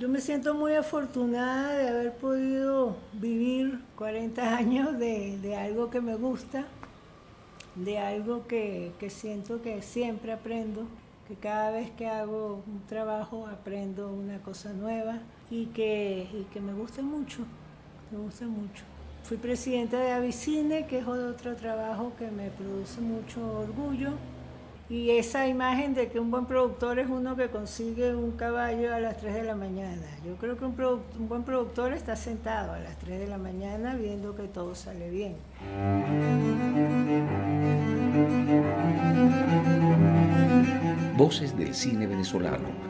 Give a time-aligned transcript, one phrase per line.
[0.00, 6.14] Yo me siento muy afortunada de haber podido vivir 40 años de, algo que me
[6.14, 6.64] gusta,
[7.74, 10.86] de algo que, siento que siempre aprendo,
[11.28, 15.18] que cada vez que hago un trabajo aprendo una cosa nueva
[15.50, 17.40] y que, y que me gusta mucho,
[18.10, 18.84] me gusta mucho.
[19.24, 24.12] Fui presidenta de Avicine, que es otro trabajo que me produce mucho orgullo.
[24.90, 28.98] Y esa imagen de que un buen productor es uno que consigue un caballo a
[28.98, 30.02] las 3 de la mañana.
[30.26, 30.74] Yo creo que un,
[31.16, 35.08] un, buen productor está sentado a las 3 de la mañana viendo que todo sale
[35.08, 35.36] bien.
[41.16, 42.89] Voces del cine venezolano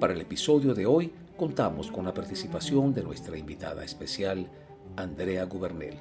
[0.00, 4.48] Para el episodio de hoy contamos con la participación de nuestra invitada especial,
[4.96, 5.98] Andrea Gubernel.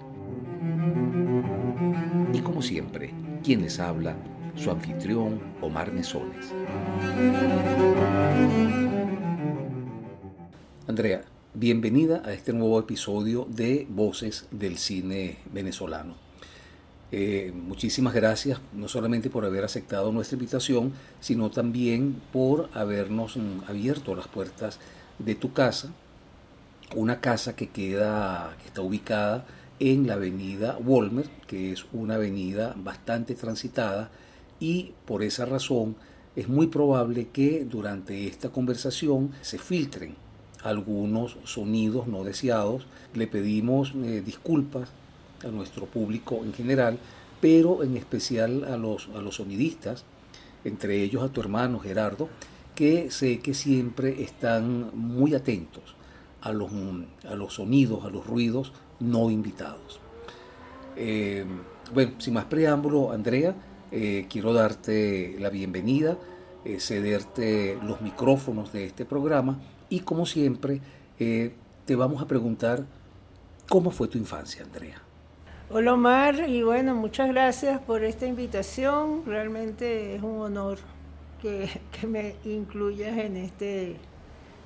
[2.34, 4.16] Y como siempre, quien les habla,
[4.56, 6.54] su anfitrión, Omar Mesones.
[10.88, 16.29] Andrea, bienvenida a este nuevo episodio de Voces del Cine Venezolano.
[17.12, 23.62] Eh, muchísimas gracias, no solamente por haber aceptado nuestra invitación, sino también por habernos mm,
[23.68, 24.80] abierto las puertas
[25.18, 25.92] de tu casa,
[26.96, 29.46] una casa que queda, que está ubicada
[29.80, 34.12] en la avenida Wolmer, que es una avenida bastante transitada
[34.60, 35.96] y por esa razón
[36.36, 40.16] es muy probable que durante esta conversación se filtren
[40.64, 42.86] algunos sonidos no deseados.
[43.14, 44.90] Le pedimos eh, disculpas
[45.44, 47.00] a nuestro público en general,
[47.42, 50.06] pero en especial a los, a los sonidistas,
[50.64, 52.30] entre ellos a tu hermano Gerardo,
[52.76, 55.96] que sé que siempre están muy atentos
[56.42, 56.72] a los,
[57.30, 60.00] a los sonidos, a los ruidos no invitados.
[60.96, 61.46] Eh,
[61.94, 63.56] bueno, sin más preámbulo, Andrea,
[63.92, 66.18] eh, quiero darte la bienvenida,
[66.66, 69.60] eh, cederte los micrófonos de este programa
[69.90, 70.82] y como siempre
[71.18, 72.86] te vamos a preguntar
[73.68, 75.09] cómo fue tu infancia, Andrea.
[75.72, 80.80] Hola Omar, y bueno, muchas gracias por esta invitación, realmente es un honor
[81.44, 81.70] que,
[82.08, 83.96] me incluyas en este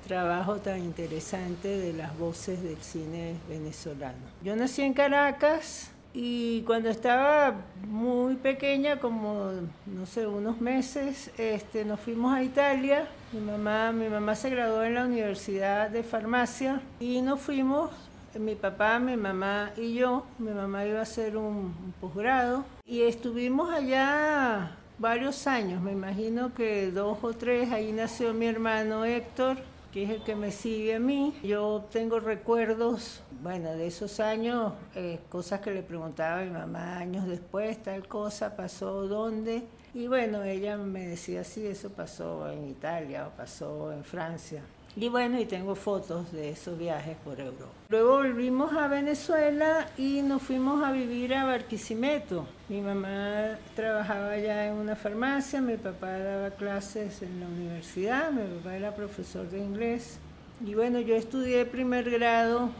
[0.08, 4.16] trabajo tan interesante de las voces del cine venezolano.
[4.42, 7.54] Yo nací en Caracas y cuando estaba
[7.86, 9.50] muy pequeña, como
[9.84, 13.08] no sé, unos meses, este, nos fuimos a Italia.
[13.32, 17.90] Mi mamá, mi mamá se graduó en la Universidad de Farmacia y nos fuimos,
[18.38, 20.24] mi papá, mi mamá y yo.
[20.38, 26.54] Mi mamá iba a hacer un, un posgrado y estuvimos allá varios años, me imagino
[26.54, 29.58] que dos o tres, ahí nació mi hermano Héctor,
[29.92, 31.34] que es el que me sigue a mí.
[31.42, 36.98] Yo tengo recuerdos, bueno, de esos años, eh, cosas que le preguntaba a mi mamá
[36.98, 39.62] años después, tal cosa pasó, dónde.
[39.94, 44.62] Y bueno, ella me decía, sí, eso pasó en Italia o pasó en Francia.
[44.96, 47.72] Y bueno, y tengo fotos de esos viajes por Europa.
[47.88, 52.46] Luego volvimos a Venezuela y nos fuimos a vivir a Barquisimeto.
[52.68, 58.42] Mi mamá trabajaba ya en una farmacia, mi papá daba clases en la universidad, mi
[58.58, 60.20] papá era profesor de inglés.
[60.64, 62.70] Y bueno, yo estudié primer grado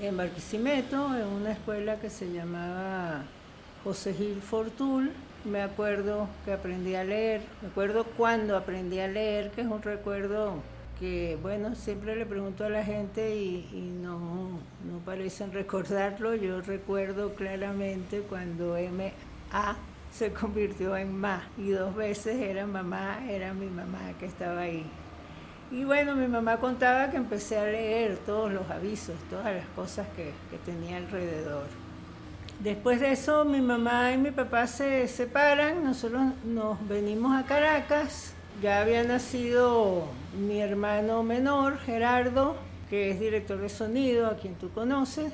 [0.00, 3.24] en Barquisimeto, en una escuela que se llamaba
[3.84, 5.10] José Gil Fortul.
[5.44, 9.82] Me acuerdo que aprendí a leer, me acuerdo cuando aprendí a leer, que es un
[9.82, 10.62] recuerdo
[10.98, 16.34] que bueno, siempre le pregunto a la gente y, no, no, parecen recordarlo.
[16.34, 19.76] Yo recuerdo claramente cuando M.A.
[20.12, 24.84] se convirtió en Ma y dos veces era mamá, era mi mamá que estaba ahí.
[25.70, 30.06] Y bueno, mi mamá contaba que empecé a leer todos los avisos, todas las cosas
[30.16, 31.66] que, que tenía alrededor.
[32.58, 38.34] Después de eso, mi mamá y mi papá se separan, nosotros nos venimos a Caracas
[38.62, 40.04] ya había nacido
[40.38, 42.56] mi hermano menor, Gerardo,
[42.90, 45.32] que es director de sonido, a quien tú conoces.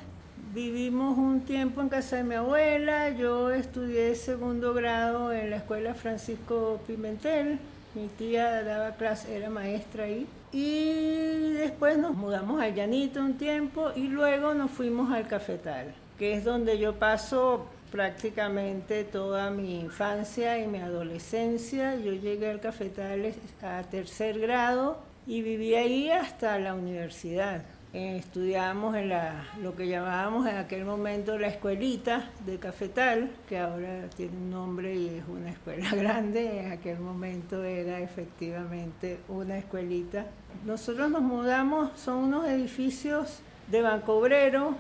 [0.53, 5.95] Vivimos un tiempo en casa de mi abuela, yo estudié segundo grado en la escuela
[5.95, 7.59] Francisco Pimentel,
[7.95, 10.27] mi tía daba clase, era maestra ahí.
[10.53, 16.35] Y después nos mudamos al Llanito un tiempo y luego nos fuimos al Cafetal, que
[16.35, 21.95] es donde yo paso prácticamente toda mi infancia y mi adolescencia.
[21.95, 23.33] Yo llegué al Cafetal
[23.63, 24.99] a tercer grado
[25.29, 27.63] y viví ahí hasta la universidad.
[27.93, 33.61] Eh, estudiábamos en la, lo que llamábamos en aquel momento la escuelita de Cafetal, que
[33.61, 39.57] ahora tiene un nombre y es una escuela grande, en aquel momento era efectivamente una
[39.57, 40.27] escuelita.
[40.67, 43.39] Nosotros nos mudamos, son unos edificios
[43.69, 44.75] de Banco Obrero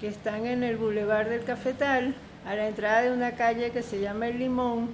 [0.00, 2.14] que están en el Boulevard del Cafetal,
[2.46, 4.88] a la entrada de una calle que se llama El Limón,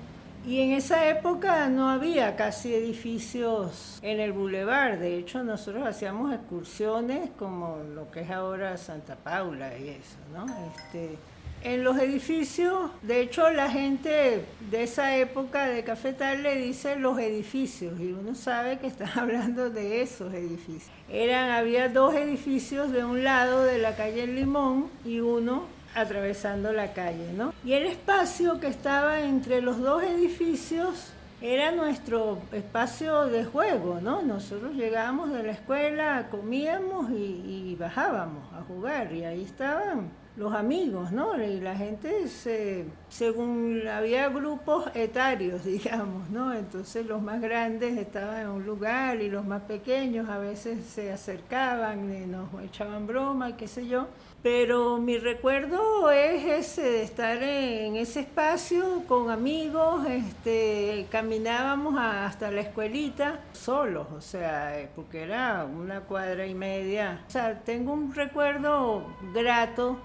[0.44, 4.98] y en esa época no había casi edificios en el bulevar.
[4.98, 10.46] De hecho, nosotros hacíamos excursiones como lo que es ahora Santa Paula y eso, ¿no?
[10.74, 11.16] Este,
[11.62, 17.20] en los edificios, de hecho, la gente de esa época de Cafetal le dice los
[17.20, 20.90] edificios y uno sabe que están hablando de esos edificios.
[21.08, 26.92] Eran, había dos edificios de un lado de la calle Limón y uno atravesando la
[26.92, 27.52] calle, ¿no?
[27.64, 31.12] Y el espacio que estaba entre los dos edificios
[31.42, 34.22] era nuestro espacio de juego, ¿no?
[34.22, 41.12] Nosotros llegábamos de la escuela, comíamos y, bajábamos a jugar y ahí estaban los amigos,
[41.12, 41.42] ¿no?
[41.42, 46.54] Y la gente, se, según había grupos etarios, digamos, ¿no?
[46.54, 51.12] Entonces los más grandes estaban en un lugar y los más pequeños a veces se
[51.12, 54.06] acercaban y nos echaban broma, qué sé yo.
[54.42, 62.50] Pero mi recuerdo es ese de estar en ese espacio con amigos, este, caminábamos hasta
[62.50, 67.22] la escuelita solos, o sea, porque era una cuadra y media.
[67.28, 69.98] O sea, tengo un recuerdo grato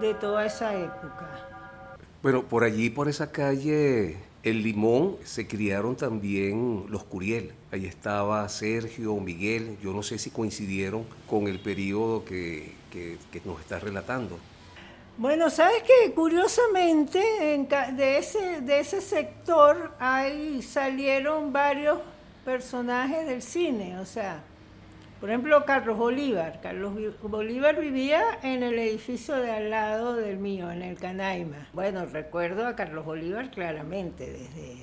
[0.00, 1.48] de toda esa época.
[2.22, 7.52] Bueno, por allí, por esa calle el Limón se criaron también los Curiel.
[7.72, 12.74] Ahí estaba Sergio, Miguel, yo no sé si coincidieron con el periodo que,
[13.44, 14.38] nos está relatando.
[15.18, 21.98] Bueno, sabes que curiosamente de, ese, de ese sector ahí salieron varios
[22.44, 24.42] personajes del cine, o sea,
[25.20, 26.60] por ejemplo, Carlos Bolívar.
[26.62, 31.68] Carlos Bolívar vivía en el edificio de al lado del mío, en el Canaima.
[31.74, 34.76] Bueno, recuerdo a Carlos Bolívar claramente, desde,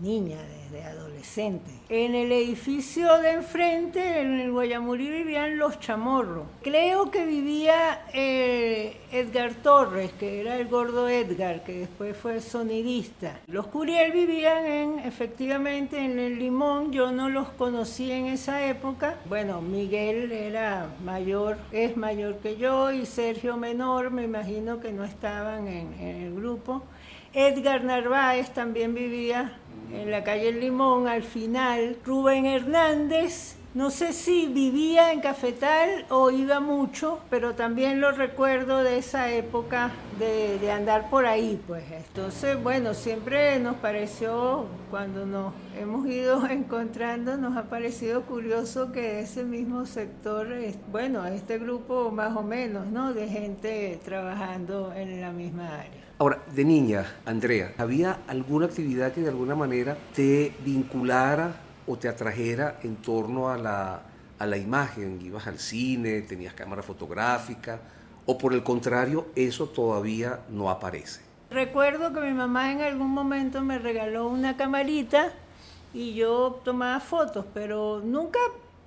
[0.00, 0.38] niña,
[0.78, 1.70] adolescente.
[1.88, 6.46] En el edificio de enfrente, en el Guayamurí, vivían los chamorros.
[6.62, 13.40] Creo que vivía eh, Edgar Torres, que era el gordo Edgar, que después fue sonidista.
[13.46, 19.16] Los Curiel vivían en, efectivamente en el Limón, yo no los conocí en esa época.
[19.28, 25.04] Bueno, Miguel era mayor, es mayor que yo, y Sergio menor, me imagino que no
[25.04, 26.82] estaban en, en el grupo.
[27.32, 29.56] Edgar Narváez también vivía
[29.92, 31.96] en la calle Limón al final.
[32.04, 38.82] Rubén Hernández, no sé si vivía en Cafetal o iba mucho, pero también lo recuerdo
[38.82, 41.84] de esa época de, andar por ahí, pues.
[41.92, 49.20] Entonces, bueno, siempre nos pareció, cuando nos hemos ido encontrando, nos ha parecido curioso que
[49.20, 50.48] ese mismo sector,
[50.90, 53.14] bueno, este grupo más o menos, ¿no?
[53.14, 56.09] De gente trabajando en la misma área.
[56.20, 61.54] Ahora, de niña, Andrea, ¿había alguna actividad que de alguna manera te vinculara
[61.86, 64.02] o te atrajera en torno a la,
[64.38, 65.18] a la imagen?
[65.22, 67.80] ¿Ibas al cine, tenías cámara fotográfica?
[68.26, 71.22] ¿O por el contrario, eso todavía no aparece?
[71.50, 75.32] Recuerdo que mi mamá en algún momento me regaló una camarita
[75.94, 78.40] y yo tomaba fotos, pero nunca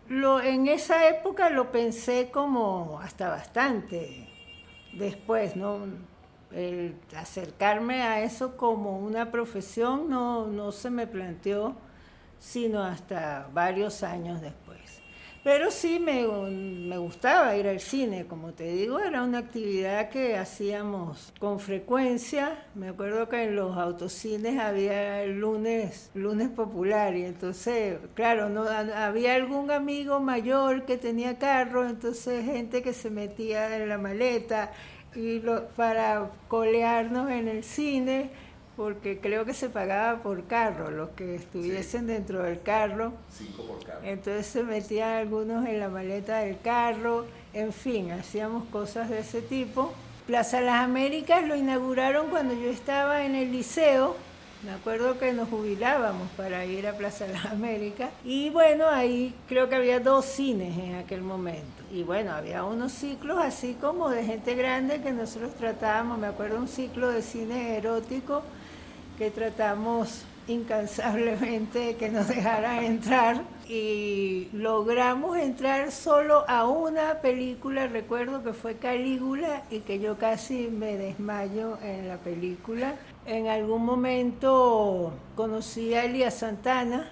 [0.08, 4.30] lo, en esa época lo pensé como hasta bastante
[4.94, 6.13] después, ¿no?
[6.56, 11.76] El acercarme a eso como una profesión no, no se me planteó
[12.44, 14.74] sino hasta varios años después.
[15.44, 20.38] Pero sí me, me, gustaba ir al cine, como te digo, era una actividad que
[20.38, 22.66] hacíamos con frecuencia.
[22.76, 28.64] Me acuerdo que en los autocines había el lunes, lunes popular, y entonces, claro, no,
[28.64, 34.72] había algún amigo mayor que tenía carro, entonces gente que se metía en la maleta
[35.16, 38.30] y lo, para colearnos en el cine,
[38.76, 43.14] porque creo que se pagaba por carro, los que estuviesen dentro del carro.
[43.32, 44.00] Cinco por carro.
[44.04, 49.42] Entonces se metían algunos en la maleta del carro, en fin, hacíamos cosas de ese
[49.42, 49.94] tipo.
[50.26, 54.16] Plaza Las Américas lo inauguraron cuando yo estaba en el liceo
[54.64, 59.36] me acuerdo que nos jubilábamos para ir a Plaza de las Américas y bueno, ahí
[59.48, 61.84] creo que había dos cines en aquel momento.
[61.92, 66.58] Y bueno, había unos ciclos así como de gente grande que nosotros tratábamos, me acuerdo
[66.58, 68.42] un ciclo de cine erótico
[69.18, 78.44] que tratamos incansablemente que nos dejaran entrar y logramos entrar solo a una película, recuerdo
[78.44, 82.96] que fue Calígula y que yo casi me desmayo en la película.
[83.26, 87.10] En algún momento conocí a Elías Santana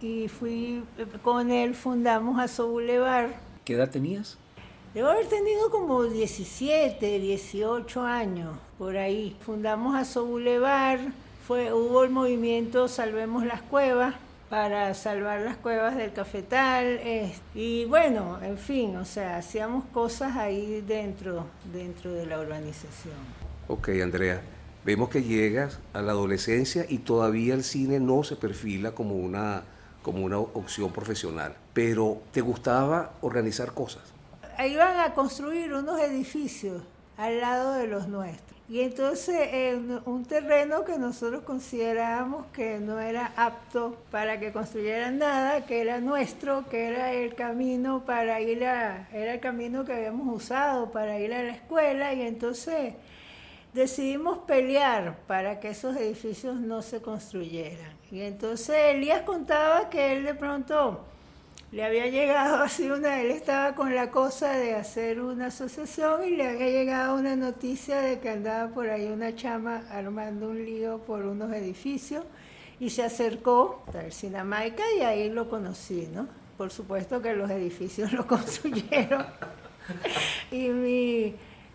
[0.00, 0.84] y fui
[1.22, 3.30] con él, fundamos Aso Boulevard.
[3.64, 4.36] ¿Qué edad tenías?
[4.92, 9.36] Debo haber tenido como 17, 18 años por ahí.
[9.40, 11.00] Fundamos Aso Boulevard,
[11.46, 14.14] fue, hubo el movimiento Salvemos las Cuevas
[14.50, 17.00] para salvar las cuevas del cafetal
[17.54, 23.14] y bueno, en fin, o sea, hacíamos cosas ahí dentro, dentro de la urbanización.
[23.66, 24.42] Ok, Andrea,
[24.84, 29.62] vemos que llegas a la adolescencia y todavía el cine no se perfila como una,
[30.02, 34.02] como una opción profesional, pero ¿te gustaba organizar cosas?
[34.68, 36.80] iban a construir unos edificios
[37.16, 38.54] al lado de los nuestros.
[38.66, 45.18] Y entonces en un terreno que nosotros considerábamos que no era apto para que construyeran
[45.18, 49.92] nada, que era nuestro, que era el camino para ir a, era el camino que
[49.92, 52.94] habíamos usado para ir a la escuela y entonces
[53.74, 57.92] decidimos pelear para que esos edificios no se construyeran.
[58.10, 61.04] Y entonces Elías contaba que él de pronto
[61.72, 66.30] le había llegado así una, él estaba con la cosa de hacer una asociación y
[66.30, 70.98] le había llegado una noticia de que andaba por ahí una chama armando un lío
[70.98, 72.24] por unos edificios
[72.78, 76.28] y se acercó al Cinamaica y ahí lo conocí, ¿no?
[76.56, 79.26] Por supuesto que los edificios lo construyeron
[80.52, 81.34] y mi,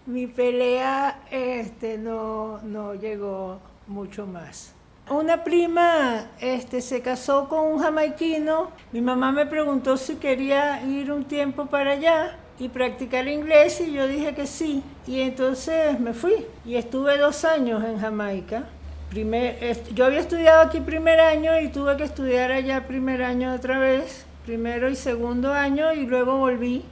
[0.10, 4.74] mi pelea este, no, no llegó mucho más.
[5.08, 8.72] Una prima este, se casó con un jamaiquino.
[8.92, 13.92] Mi mamá me preguntó si quería ir un tiempo para allá y practicar inglés y
[13.92, 14.84] yo dije que sí.
[15.06, 18.64] Y entonces me fui y estuve dos años en Jamaica.
[19.12, 19.60] Primer,
[19.94, 24.26] yo había estudiado aquí primer año y tuve que estudiar allá primer año otra vez,
[24.46, 26.84] primero y segundo año y luego volví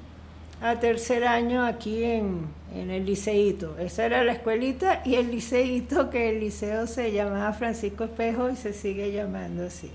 [0.62, 2.48] a tercer año aquí en,
[2.80, 3.78] en el liceíto.
[3.80, 8.56] Esa era la escuelita y el liceíto, que el liceo se llamaba Francisco Espejo y
[8.56, 9.92] se sigue llamando así.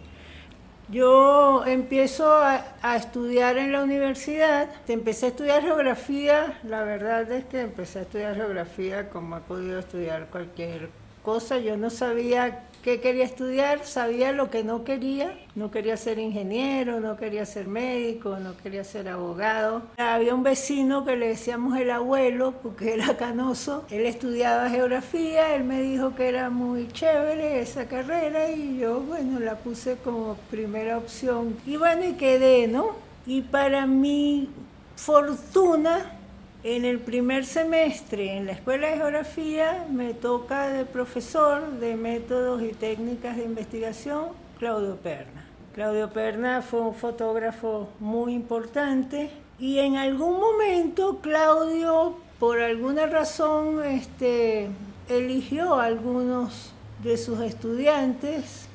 [0.89, 7.61] Yo empiezo a, estudiar en la universidad, empecé a estudiar geografía, la verdad es que
[7.61, 10.91] empecé a estudiar geografía como ha podido estudiar cualquier
[11.23, 16.19] cosa, yo no sabía qué quería estudiar, sabía lo que no quería, no quería ser
[16.19, 19.83] ingeniero, no quería ser médico, no quería ser abogado.
[19.97, 25.65] Había un vecino que le decíamos el abuelo porque era canoso, él estudiaba geografía, él
[25.65, 30.99] me dijo que era muy chévere esa carrera y yo, bueno, la puse como primera
[30.99, 31.57] opción.
[31.65, 32.97] Y bueno, y quedé, ¿no?
[33.27, 34.51] Y para mi
[34.97, 36.19] fortuna,
[36.65, 42.63] en el primer semestre en la Escuela de Geografía me toca de profesor de métodos
[42.63, 44.27] y técnicas de investigación
[44.59, 45.45] Claudio Perna.
[45.75, 53.83] Claudio Perna fue un fotógrafo muy importante y en algún momento Claudio, por alguna razón,
[53.85, 54.69] este,
[55.09, 58.67] eligió a algunos de sus estudiantes,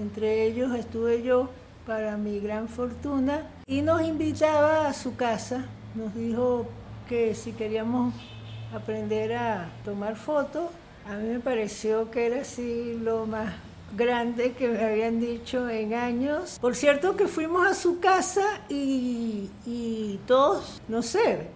[0.00, 1.50] entre ellos estuve yo,
[1.86, 5.66] para mi gran fortuna, y nos invitaba a su casa.
[5.94, 6.66] Nos dijo,
[7.08, 8.14] que si queríamos
[8.72, 10.70] aprender a tomar fotos,
[11.06, 13.54] a mí me pareció que era así lo más
[13.96, 16.58] grande que me habían dicho en años.
[16.60, 21.48] Por cierto que fuimos a su casa y, y todos, no sé,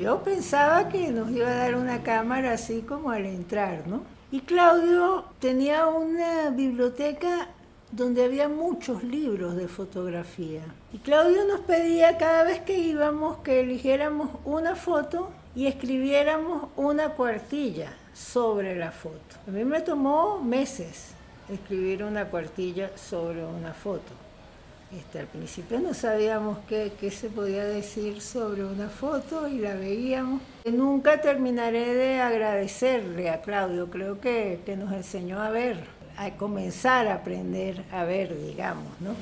[0.00, 4.02] yo pensaba que nos iba a dar una cámara así como al entrar, ¿no?
[4.32, 7.48] Y Claudio tenía una biblioteca
[7.92, 10.62] donde había muchos libros de fotografía.
[10.92, 17.10] Y Claudio nos pedía cada vez que íbamos que eligiéramos una foto y escribiéramos una
[17.10, 19.36] cuartilla sobre la foto.
[19.48, 21.12] A mí me tomó meses
[21.50, 24.12] escribir una cuartilla sobre una foto.
[24.94, 29.74] Este, al principio no sabíamos qué, qué, se podía decir sobre una foto y la
[29.74, 30.42] veíamos.
[30.66, 37.08] Nunca terminaré de agradecerle a Claudio, creo que, que nos enseñó a ver a comenzar
[37.08, 39.14] a aprender a ver, digamos, ¿no?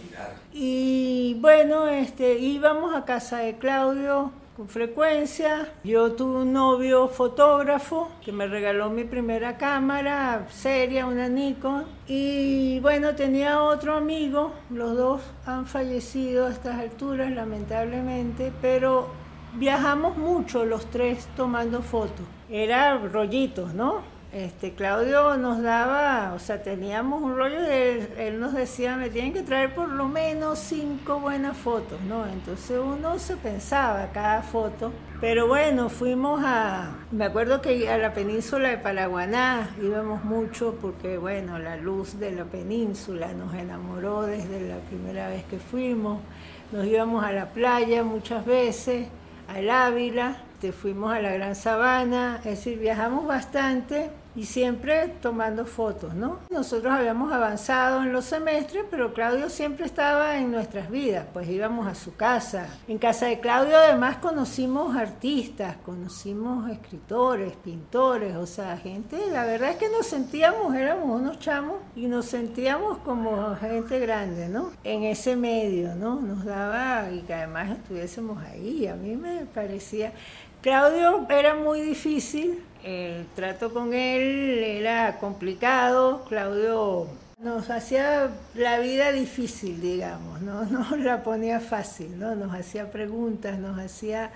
[0.52, 5.72] Y bueno, este, íbamos a casa de Claudio con frecuencia.
[5.84, 11.84] Yo tuve un novio fotógrafo que me regaló mi primera cámara seria, una Nikon.
[12.06, 19.08] Y bueno, tenía otro amigo, los dos han fallecido a estas alturas, lamentablemente, pero
[19.54, 22.26] viajamos mucho los tres tomando fotos.
[22.50, 24.02] Era rollitos, ¿no?
[24.32, 29.32] Este, Claudio nos daba, o sea, teníamos un rollo de, él nos decía, me tienen
[29.32, 32.24] que traer por lo menos cinco buenas fotos, ¿no?
[32.26, 38.14] Entonces uno se pensaba cada foto, pero bueno, fuimos a, me acuerdo que a la
[38.14, 44.60] península de Palaguaná íbamos mucho porque, bueno, la luz de la península nos enamoró desde
[44.68, 46.20] la primera vez que fuimos,
[46.70, 49.08] nos íbamos a la playa muchas veces,
[49.48, 50.36] al Ávila,
[50.70, 56.38] fuimos a la Gran Sabana, es decir, viajamos bastante y siempre tomando fotos, ¿no?
[56.50, 61.86] Nosotros habíamos avanzado en los semestres, pero Claudio siempre estaba en nuestras vidas, pues íbamos
[61.86, 62.68] a su casa.
[62.86, 69.70] En casa de Claudio además conocimos artistas, conocimos escritores, pintores, o sea, gente, la verdad
[69.70, 74.70] es que nos sentíamos, éramos unos chamos y nos sentíamos como gente grande, ¿no?
[74.84, 76.20] En ese medio, ¿no?
[76.20, 80.12] Nos daba y que además estuviésemos ahí, a mí me parecía...
[80.62, 87.06] Claudio era muy difícil, el trato con él era complicado, Claudio
[87.38, 92.34] nos hacía la vida difícil, digamos, no nos la ponía fácil, ¿no?
[92.34, 94.30] Nos hacía preguntas, nos hacía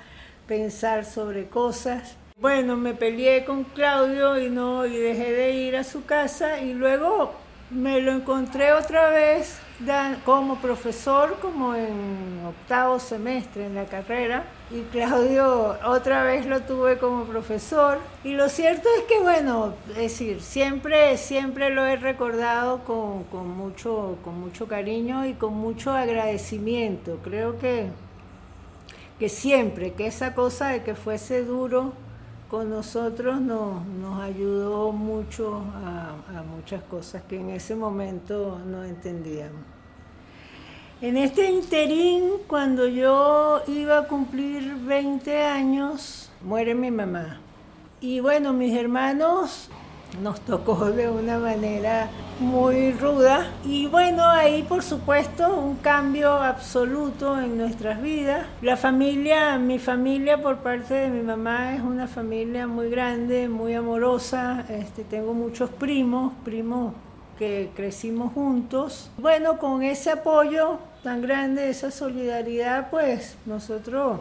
[0.47, 2.17] pensar sobre cosas.
[2.41, 6.73] Bueno, me peleé con Claudio y no y dejé de ir a su casa y
[6.73, 7.35] luego
[7.71, 9.59] me lo encontré otra vez
[10.25, 16.99] como profesor, como en octavo semestre en la carrera, y Claudio otra vez lo tuve
[16.99, 17.99] como profesor.
[18.25, 23.49] Y lo cierto es que, bueno, es decir, siempre, siempre lo he recordado con, con
[23.49, 27.19] mucho, con mucho cariño y con mucho agradecimiento.
[27.23, 27.89] Creo que,
[29.19, 31.93] que siempre, que esa cosa de que fuese duro,
[32.49, 38.85] con nosotros nos, nos ayudó mucho a, a, muchas cosas que en ese momento no
[38.85, 39.74] entendíamos.
[41.01, 47.41] En este interín, cuando yo iba a cumplir 20 años, muere mi mamá.
[48.01, 49.69] Y bueno, mis hermanos
[50.23, 52.09] nos tocó de una manera
[52.39, 53.51] muy ruda.
[53.65, 58.47] Y bueno, ahí por supuesto un cambio absoluto en nuestras vidas.
[58.63, 63.75] La familia, mi familia por parte de mi mamá es una familia muy grande, muy
[63.75, 64.65] amorosa.
[64.69, 66.95] Este, tengo muchos primos, primos
[67.39, 69.11] que crecimos juntos.
[69.19, 74.21] Bueno, con ese apoyo tan grande, esa solidaridad, pues nosotros,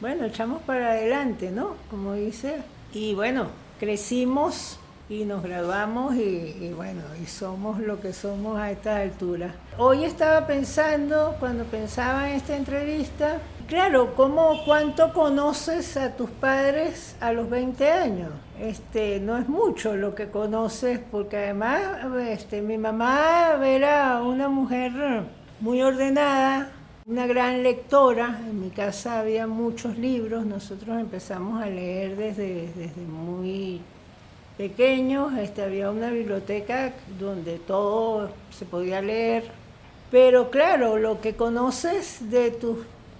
[0.00, 1.74] bueno, echamos para adelante, ¿no?
[1.90, 2.62] Como dice.
[2.92, 3.48] Y bueno,
[3.80, 9.54] crecimos y nos graduamos y, bueno, y somos lo que somos a esta altura.
[9.78, 17.14] Hoy estaba pensando, cuando pensaba en esta entrevista, claro, ¿cómo, ¿cuánto conoces a tus padres
[17.20, 18.30] a los 20 años?
[18.58, 21.80] Este, no es mucho lo que conoces, porque además
[22.28, 24.92] este, mi mamá era una mujer
[25.60, 26.70] muy ordenada,
[27.06, 33.02] una gran lectora, en mi casa había muchos libros, nosotros empezamos a leer desde, desde
[33.02, 33.82] muy
[34.56, 39.44] pequeños, este, había una biblioteca donde todo se podía leer,
[40.10, 42.78] pero claro, lo que conoces de tu,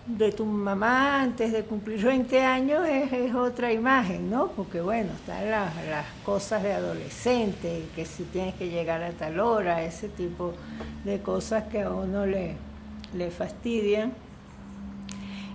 [0.09, 4.49] de tu mamá antes de cumplir 20 años es, otra imagen, ¿no?
[4.49, 9.39] Porque bueno, están las, las, cosas de adolescente, que si tienes que llegar a tal
[9.39, 10.55] hora, ese tipo
[11.05, 12.57] de cosas que a uno le,
[13.15, 14.13] le fastidian.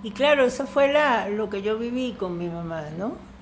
[0.04, 3.33] Y claro, eso fue la, lo que yo viví con mi mamá, ¿no?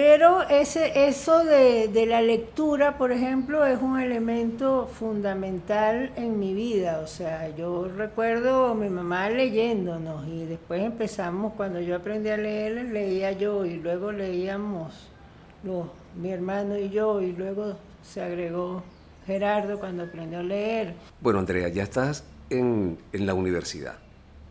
[0.00, 6.54] Pero ese, eso de, de, la lectura, por ejemplo, es un elemento fundamental en mi
[6.54, 7.00] vida.
[7.02, 12.36] O sea, yo recuerdo a mi mamá leyéndonos y después empezamos, cuando yo aprendí a
[12.36, 14.94] leer, leía yo y luego leíamos
[15.64, 18.84] los, mi hermano y yo y luego se agregó
[19.26, 20.94] Gerardo cuando aprendió a leer.
[21.20, 23.96] Bueno, Andrea, ya estás en, en la universidad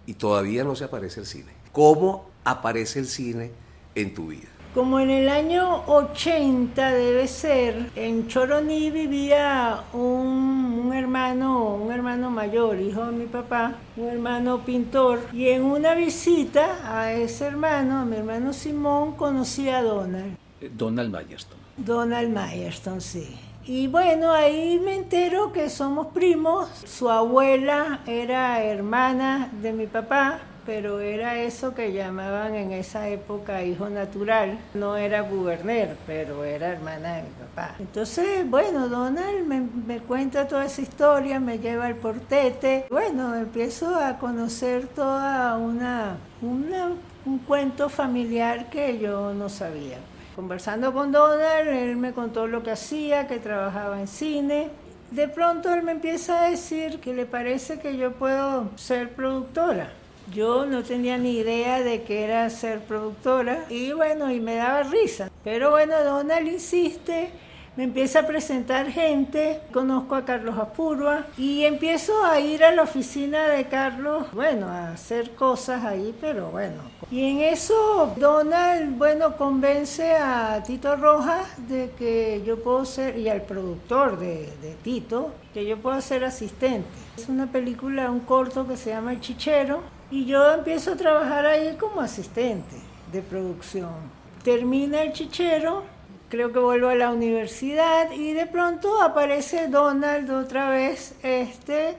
[0.05, 1.53] y todavía no se aparece el cine.
[1.71, 3.51] ¿Cómo aparece el cine
[3.95, 4.56] en tu vida?
[4.77, 12.79] Como en el año 80 debe ser, en Choroní vivía un, hermano, un hermano mayor,
[12.79, 18.05] hijo de mi papá, un hermano pintor, y en una visita a ese hermano, a
[18.05, 20.37] mi hermano Simón, conocí a Donald.
[20.61, 21.57] Eh, Donald Mayerston.
[21.75, 23.35] Donald Mayerston, sí.
[23.65, 26.69] Y bueno, ahí me entero que somos primos.
[26.85, 33.63] Su abuela era hermana de mi papá pero era eso que llamaban en esa época
[33.63, 34.59] hijo natural.
[34.73, 37.75] No era guberner, pero era hermana de mi papá.
[37.79, 42.85] Entonces, bueno, Donald me, cuenta toda esa historia, me lleva al portete.
[42.91, 46.91] Bueno, empiezo a conocer toda una, una
[47.25, 49.97] un cuento familiar que yo no sabía.
[50.35, 54.69] Conversando con Donald, él me contó lo que hacía, que trabajaba en cine.
[55.11, 59.91] De pronto él me empieza a decir que le parece que yo puedo ser productora.
[60.33, 64.83] Yo no tenía ni idea de que era ser productora y bueno, y me daba
[64.83, 65.29] risa.
[65.43, 67.31] Pero bueno, Donald insiste,
[67.77, 72.81] me empieza a presentar gente, conozco a Carlos Apurua y empiezo a ir a la
[72.81, 76.81] oficina de Carlos, bueno, a hacer cosas ahí, pero bueno.
[77.11, 83.29] Y en eso Donald, bueno, convence a Tito Rojas de que yo puedo ser, y
[83.29, 84.49] al productor de,
[84.83, 86.89] Tito, que yo puedo ser asistente.
[87.15, 89.81] Es una película, un corto que se llama El Chichero,
[90.11, 92.75] y yo empiezo a trabajar ahí como asistente
[93.11, 93.95] de producción.
[94.43, 95.83] Termina el chichero
[96.29, 101.97] creo que vuelvo a la universidad y de pronto aparece Donald otra vez, este,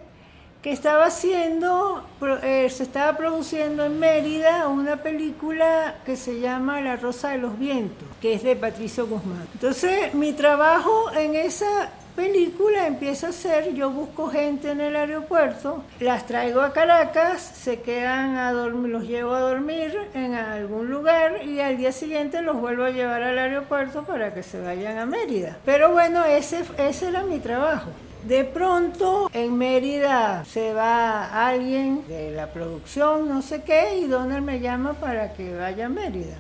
[0.63, 2.05] que estaba haciendo,
[2.43, 7.59] eh, se estaba produciendo en Mérida una película que se llama La Rosa de los
[7.59, 9.47] Vientos, que es de Patricio Guzmán.
[9.55, 15.85] Entonces mi trabajo en esa película empieza a ser, yo busco gente en el aeropuerto,
[16.01, 21.45] las traigo a Caracas, se quedan a dormir, los llevo a dormir en algún lugar
[21.45, 25.07] y al día siguiente los vuelvo a llevar al aeropuerto para que se vayan a
[25.07, 25.59] Mérida.
[25.65, 27.91] Pero bueno, ese, ese era mi trabajo.
[28.27, 34.45] De pronto en Mérida se va alguien de la producción, no sé qué, y Donald
[34.45, 36.35] me llama para que vaya a Mérida.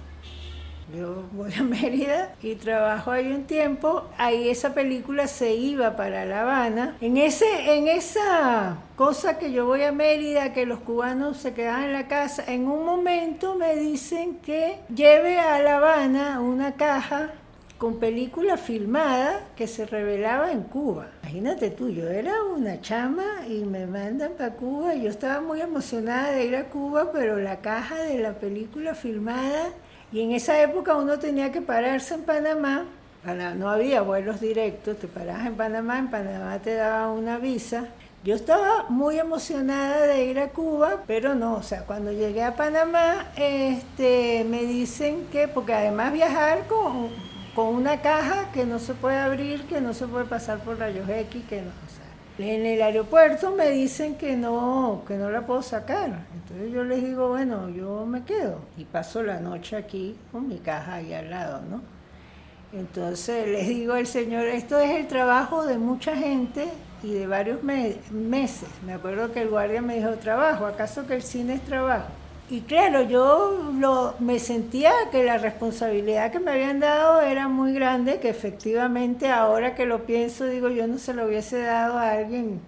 [0.94, 4.04] Yo voy a Mérida y trabajo ahí un tiempo.
[4.16, 6.96] Ahí esa película se iba para La Habana.
[7.00, 11.84] En, ese, en esa cosa que yo voy a Mérida, que los cubanos se quedaban
[11.84, 17.32] en la casa, en un momento me dicen que lleve a La Habana una caja
[17.76, 21.08] con película filmada que se revelaba en Cuba.
[21.22, 24.94] Imagínate tú, yo era una chama y me mandan para Cuba.
[24.94, 29.68] Yo estaba muy emocionada de ir a Cuba, pero la caja de la película filmada
[30.12, 32.84] y en esa época uno tenía que pararse en Panamá,
[33.56, 37.88] no había vuelos directos, te parabas en Panamá, en Panamá te daba una visa.
[38.24, 42.56] Yo estaba muy emocionada de ir a Cuba, pero no, o sea, cuando llegué a
[42.56, 47.10] Panamá, este, me dicen que, porque además viajar con,
[47.54, 51.08] con una caja que no se puede abrir, que no se puede pasar por rayos
[51.08, 51.70] X, que no,
[52.38, 56.26] en el aeropuerto me dicen que no, que no la puedo sacar.
[56.34, 60.58] Entonces yo les digo, bueno, yo me quedo y paso la noche aquí con mi
[60.58, 61.82] caja ahí al lado, ¿no?
[62.72, 66.68] Entonces les digo al señor, esto es el trabajo de mucha gente
[67.02, 68.68] y de varios meses.
[68.86, 72.08] Me acuerdo que el guardia me dijo, trabajo, ¿acaso que el cine es trabajo?
[72.50, 77.74] Y claro, yo lo, me sentía que la responsabilidad que me habían dado era muy
[77.74, 82.12] grande, que efectivamente ahora que lo pienso, digo, yo no se lo hubiese dado a
[82.12, 82.60] alguien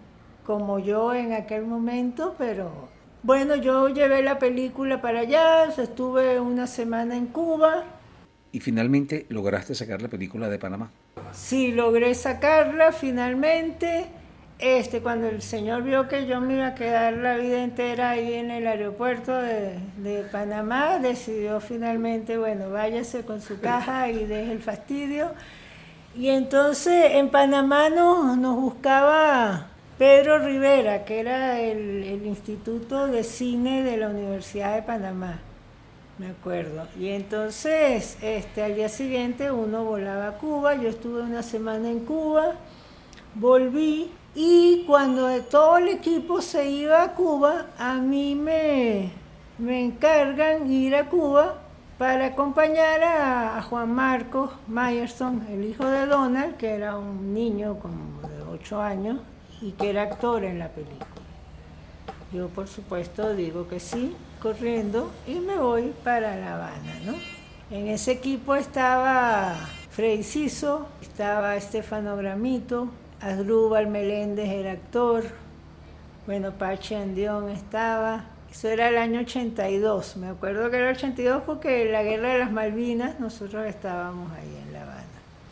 [0.45, 2.91] como yo en aquel momento, pero
[3.23, 7.85] bueno, yo llevé la película para allá, estuve una semana en Cuba.
[8.53, 10.91] ¿Y finalmente lograste sacar la película de Panamá?
[11.33, 14.09] Sí, logré sacarla finalmente.
[14.61, 18.35] Este, cuando el señor vio que yo me iba a quedar la vida entera ahí
[18.35, 19.81] en el aeropuerto de,
[20.31, 25.31] Panamá, decidió finalmente, bueno, váyase con su caja y deje el fastidio.
[26.15, 33.25] Y entonces en Panamá nos, nos buscaba Pedro Rivera, que era el, el, Instituto de
[33.25, 35.39] Cine de la Universidad de Panamá,
[36.19, 36.87] me acuerdo.
[36.99, 42.01] Y entonces este, al día siguiente uno volaba a Cuba, yo estuve una semana en
[42.01, 42.57] Cuba,
[43.35, 49.11] volví y cuando todo el equipo se iba a Cuba, a mí me,
[49.59, 51.57] me encargan ir a Cuba
[51.99, 58.27] para acompañar a, Juan Marcos Myerson, el hijo de Donald, que era un niño como
[58.27, 59.21] de 8 años
[59.61, 61.07] y que era actor en la película.
[62.33, 67.01] Yo por supuesto digo que sí, corriendo, y me voy para La Habana.
[67.05, 67.15] ¿no?
[67.71, 69.57] En ese equipo estaba
[69.91, 72.89] Frey Ciso, estaba Estefano Gramito,
[73.21, 75.25] Asdrúbal Meléndez era actor,
[76.27, 78.25] bueno, Pachi Andión estaba.
[78.51, 82.33] Eso era el año 82, me acuerdo que era el 82 porque en la guerra
[82.33, 85.05] de las Malvinas nosotros estábamos ahí en La Habana.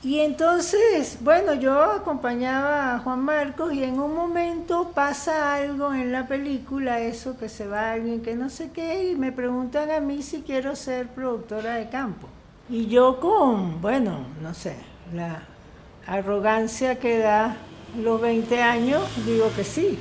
[0.03, 6.11] Y entonces, bueno, yo acompañaba a Juan Marcos y en un momento pasa algo en
[6.11, 10.01] la película, eso que se va alguien que no sé qué, y me preguntan a
[10.01, 12.29] mí si quiero ser productora de campo.
[12.69, 14.77] Y yo con, bueno, no sé,
[15.13, 15.43] la
[16.09, 17.57] arrogancia que da
[18.03, 19.99] los 20 años, digo que sí.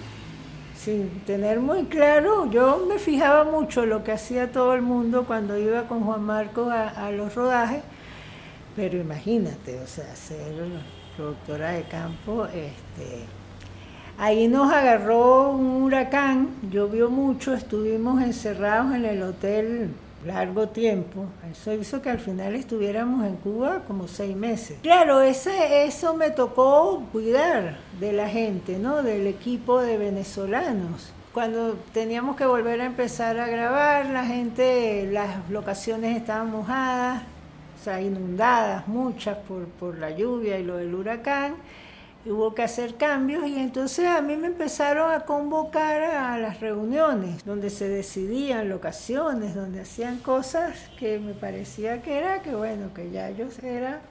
[0.75, 5.57] Sin tener muy claro, yo me fijaba mucho lo que hacía todo el mundo cuando
[5.57, 7.81] iba con Juan Marcos a, los rodajes,
[8.75, 10.53] pero imagínate, o sea, ser
[11.17, 13.25] productora de campo, este,
[14.17, 19.89] ahí nos agarró un huracán, llovió mucho, estuvimos encerrados en el hotel
[20.25, 21.25] largo tiempo.
[21.51, 24.77] Eso hizo que al final estuviéramos en Cuba como seis meses.
[24.81, 29.03] Claro, ese, eso me tocó cuidar de la gente, ¿no?
[29.03, 31.11] Del equipo de venezolanos.
[31.33, 37.21] Cuando teníamos que volver a empezar a grabar, la gente, las locaciones estaban mojadas,
[37.79, 41.55] o sea, inundadas, muchas por, por la lluvia y lo del huracán
[42.31, 47.45] hubo que hacer cambios y entonces a mí me empezaron a convocar a las reuniones
[47.45, 53.11] donde se decidían locaciones, donde hacían cosas que me parecía que era que bueno, que
[53.11, 54.01] ya yo era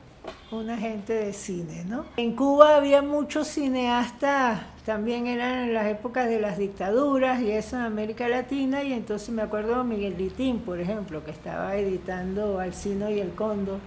[0.50, 2.04] una gente de cine, ¿no?
[2.16, 7.76] En Cuba había muchos cineastas, también eran en las épocas de las dictaduras y eso
[7.76, 12.58] en América Latina y entonces me acuerdo de Miguel Litín, por ejemplo, que estaba editando
[12.58, 13.78] Alcino y el Condo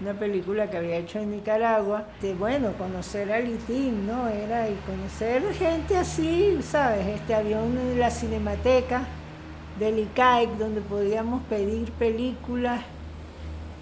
[0.00, 4.28] una película que había hecho en Nicaragua, de bueno, conocer a Litín, ¿no?
[4.28, 7.06] Era y conocer gente así, ¿sabes?
[7.06, 9.02] Este había de la Cinemateca
[9.78, 12.80] del ICAIC donde podíamos pedir películas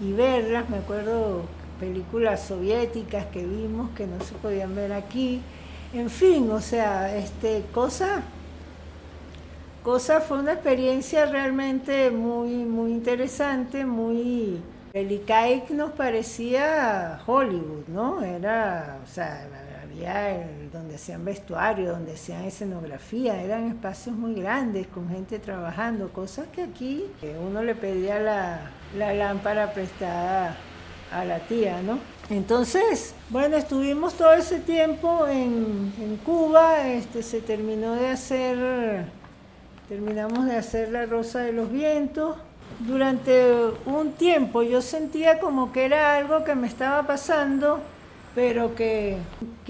[0.01, 1.43] y verlas, me acuerdo
[1.79, 5.41] películas soviéticas que vimos que no se podían ver aquí,
[5.93, 8.23] en fin, o sea, este cosa
[9.83, 14.59] cosa fue una experiencia realmente muy muy interesante, muy
[14.99, 18.23] el ICAIC nos parecía Hollywood, ¿no?
[18.23, 19.47] Era, o sea,
[19.83, 26.47] había donde hacían vestuario, donde hacían escenografía, eran espacios muy grandes con gente trabajando, cosas
[26.47, 27.05] que aquí
[27.45, 30.55] uno le pedía la, lámpara prestada
[31.11, 31.99] a la tía, ¿no?
[32.29, 39.05] Entonces, bueno, estuvimos todo ese tiempo en, en Cuba, este, se terminó de hacer,
[39.87, 42.35] terminamos de hacer La Rosa de los Vientos,
[42.79, 43.53] durante
[43.85, 47.79] un tiempo yo sentía como que era algo que me estaba pasando,
[48.35, 49.17] pero que,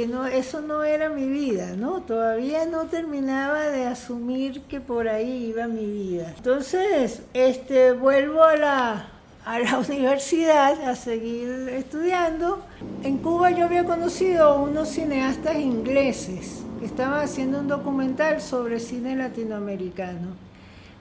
[0.09, 2.01] no, eso no era mi vida, ¿no?
[2.01, 6.33] Todavía no terminaba de asumir que por ahí iba mi vida.
[6.35, 9.07] Entonces, este, vuelvo a la,
[9.45, 12.59] a la universidad a seguir estudiando.
[13.03, 18.81] En Cuba yo había conocido a unos cineastas ingleses que estaban haciendo un documental sobre
[18.81, 20.46] cine latinoamericano.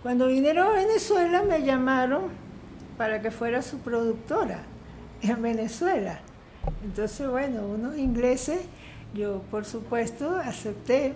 [0.06, 2.28] Cuando vinieron a Venezuela me llamaron
[2.96, 4.60] para que fuera su productora
[5.20, 6.20] en Venezuela.
[6.84, 8.60] Entonces, bueno, unos ingleses,
[9.14, 11.14] yo por supuesto acepté.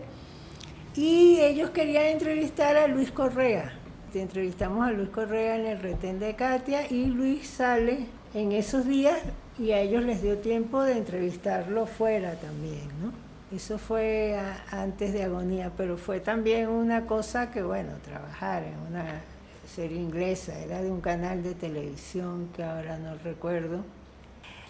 [0.96, 3.74] Y ellos querían entrevistar a Luis Correa.
[4.12, 9.20] Entrevistamos a Luis Correa en el retén de Katia y Luis sale en esos días
[9.57, 13.29] y a ellos les dio tiempo de entrevistarlo fuera también, ¿no?
[13.54, 14.38] Eso fue
[14.70, 19.22] antes de Agonía, pero fue también una cosa que, bueno, trabajar en una
[19.66, 23.84] serie inglesa, era de un canal de televisión que ahora no recuerdo.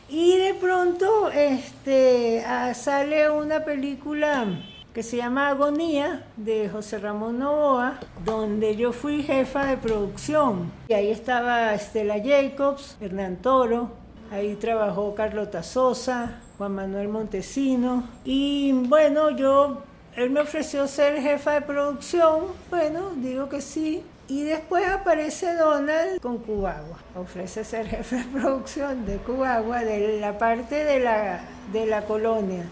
[0.08, 2.42] Y de pronto este,
[2.74, 4.46] sale una película
[4.92, 10.72] que se llama Agonía de José Ramón Novoa, donde yo fui jefa de producción.
[10.88, 13.90] Y ahí estaba Estela Jacobs, Hernán Toro,
[14.32, 18.04] ahí trabajó Carlota Sosa, Juan Manuel Montesino.
[18.22, 19.78] Y bueno, yo,
[20.14, 24.02] él me ofreció ser jefa de producción, bueno, digo que sí.
[24.28, 26.98] Y después aparece Donald con Cubagua.
[27.16, 31.40] Ofrece ser jefe de producción de Cubagua, de la parte de la,
[31.72, 32.66] de la colonia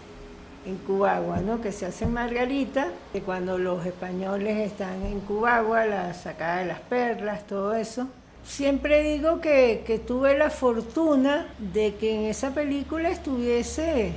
[0.67, 1.59] en Cubagua, ¿no?
[1.59, 6.65] que se hace en Margarita, que cuando los españoles están en Cubagua, la sacada de
[6.65, 8.07] las perlas, todo eso.
[8.49, 14.11] Siempre digo que, tuve la fortuna de que en esa película estuviese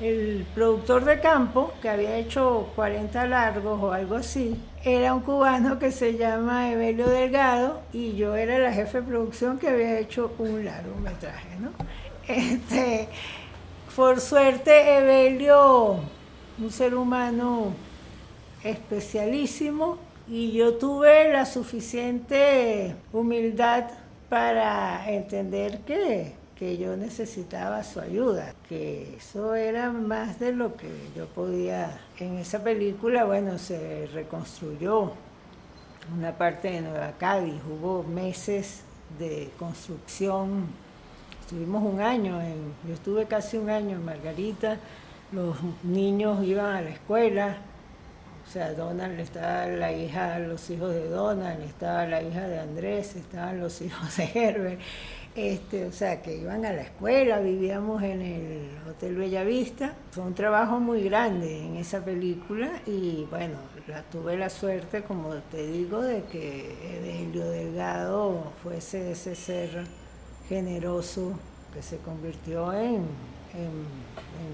[0.00, 5.80] el productor de campo, que había hecho 40 largos o algo así, era un cubano
[5.80, 10.32] que se llama Evelio Delgado y yo era la jefe de producción que había hecho
[10.38, 11.70] un largometraje, ¿no?
[12.28, 13.08] Este,
[13.96, 15.96] por suerte, Evelio,
[16.58, 17.74] un ser humano
[18.62, 23.84] especialísimo, y yo tuve la suficiente humildad
[24.28, 26.34] para entender que,
[26.80, 32.00] yo necesitaba su ayuda, que eso era más de lo que yo podía.
[32.18, 35.12] En esa película, bueno, se reconstruyó
[36.16, 38.80] una parte de Nueva Cádiz, hubo meses
[39.18, 40.68] de construcción,
[41.42, 44.78] estuvimos un año, en, yo estuve casi un año en Margarita,
[45.32, 47.58] los niños iban a la escuela,
[48.54, 53.58] sea, Donald estaba la hija, los hijos de Donald, estaba la hija de Andrés, estaban
[53.58, 54.80] los hijos de Herbert.
[55.34, 59.94] Este, o sea, que iban a la escuela, vivíamos en el Hotel Bellavista.
[60.12, 63.56] Fue un trabajo muy grande en esa película y bueno,
[64.12, 69.84] tuve la suerte, como te digo, de que Edelio Delgado fuese ese ser
[70.48, 71.32] generoso
[71.74, 73.04] que se convirtió en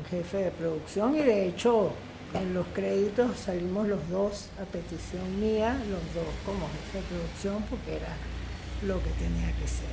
[0.09, 1.93] jefe de producción y de hecho
[2.35, 7.63] en los créditos salimos los dos a petición mía, los dos como jefe de producción,
[7.69, 8.15] porque era
[8.87, 9.89] lo que tenía que ser.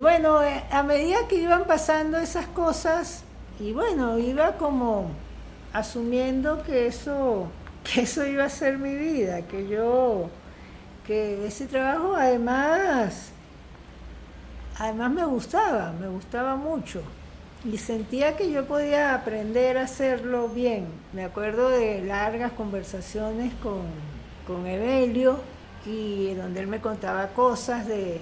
[0.00, 3.22] Bueno, eh, a medida que iban pasando esas cosas,
[3.58, 5.10] y bueno, iba como
[5.72, 7.48] asumiendo que eso,
[7.84, 10.28] que eso iba a ser mi vida, que yo,
[11.06, 13.30] que ese trabajo además,
[14.78, 17.02] además me gustaba, me gustaba mucho
[17.72, 20.86] y sentía que yo podía aprender a hacerlo bien.
[21.12, 23.82] Me acuerdo de largas conversaciones con,
[24.46, 25.40] con Evelio
[25.84, 28.20] y donde él me contaba cosas de,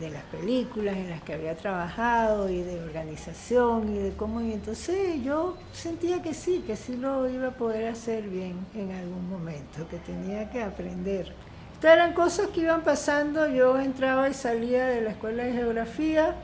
[0.00, 5.22] las películas en las que había trabajado y de organización y de cómo y entonces
[5.24, 9.88] yo sentía que sí, que sí lo iba a poder hacer bien en algún momento,
[9.90, 11.32] que tenía que aprender.
[11.74, 16.36] Estas eran cosas que iban pasando, yo entraba y salía de la escuela de geografía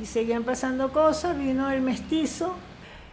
[0.00, 2.54] y seguían pasando cosas, vino El Mestizo.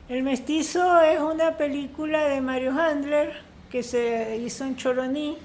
[0.07, 3.33] El Mestizo es una película de Mario Handler
[3.69, 5.37] que se hizo en Choroní.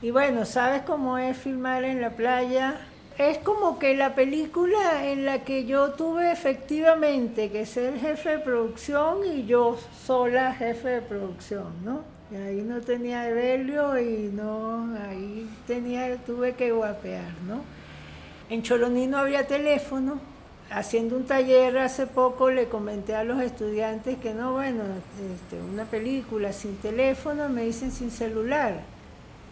[0.00, 2.76] Y bueno, sabes cómo es filmar en la playa.
[3.18, 8.38] Es como que la película en la que yo tuve efectivamente que ser jefe de
[8.38, 12.02] producción y yo sola jefe de producción, ¿no?
[12.30, 17.62] Y ahí no tenía Evelio y no, ahí tenía, tuve que guapear, ¿no?
[18.50, 20.20] En Choroní no había teléfono,
[20.70, 24.82] haciendo un taller hace poco le comenté a los estudiantes que no, bueno,
[25.34, 28.80] este, una película sin teléfono, me dicen sin celular.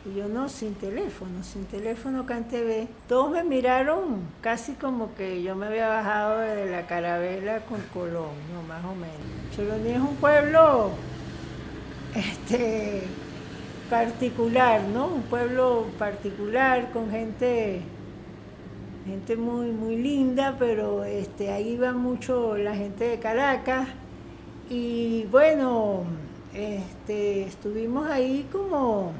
[0.04, 2.86] Y yo no, sin teléfono, sin teléfono CanTV.
[3.08, 8.30] Todos me miraron casi como que yo me había bajado de la carabela con Colón,
[8.54, 9.16] no, más o menos.
[9.56, 10.90] Choroní es un pueblo
[12.14, 13.02] este,
[13.90, 15.08] particular, ¿no?
[15.08, 17.82] Un pueblo particular con gente
[19.06, 23.88] gente muy, muy linda, pero este, ahí va mucho la gente de Caracas.
[24.68, 26.04] Y bueno,
[26.52, 29.12] este, estuvimos ahí como,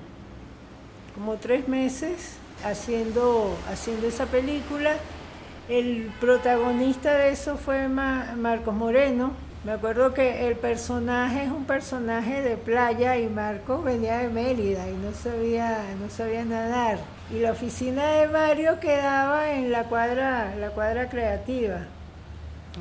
[1.14, 4.96] como tres meses haciendo, haciendo esa película.
[5.68, 9.32] El protagonista de eso fue Marcos Moreno.
[9.64, 14.88] Me acuerdo que el personaje es un personaje de playa y Marcos venía de Mérida
[14.88, 16.98] y no sabía, no sabía nadar.
[17.28, 21.80] Y la oficina de Mario quedaba en la cuadra, la cuadra creativa,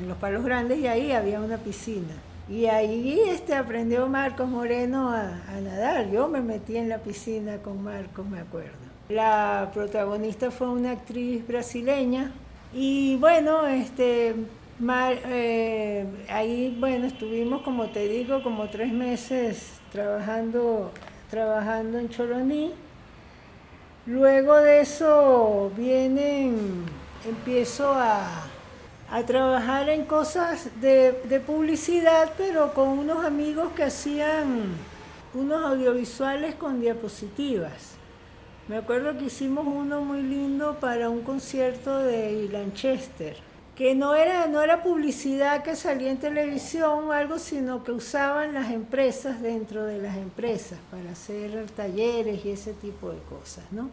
[0.00, 2.14] en los palos grandes, y ahí había una piscina.
[2.48, 6.08] Y ahí este, aprendió Marcos Moreno a, nadar.
[6.10, 8.70] Yo me metí en la piscina con Marcos, me acuerdo.
[9.08, 12.30] La protagonista fue una actriz brasileña.
[12.72, 14.36] Y bueno, este,
[15.28, 20.92] eh, ahí bueno, estuvimos, como te digo, como tres meses trabajando,
[21.30, 22.85] trabajando en Choroní
[24.06, 26.84] Luego de eso vienen,
[27.28, 28.44] empiezo a,
[29.26, 34.76] trabajar en cosas de, publicidad, pero con unos amigos que hacían
[35.34, 37.96] unos audiovisuales con diapositivas.
[38.68, 43.36] Me acuerdo que hicimos uno muy lindo para un concierto de Lanchester,
[43.76, 48.54] que no era, no era publicidad que salía en televisión o algo, sino que usaban
[48.54, 53.90] las empresas dentro de las empresas para hacer talleres y ese tipo de cosas, ¿no?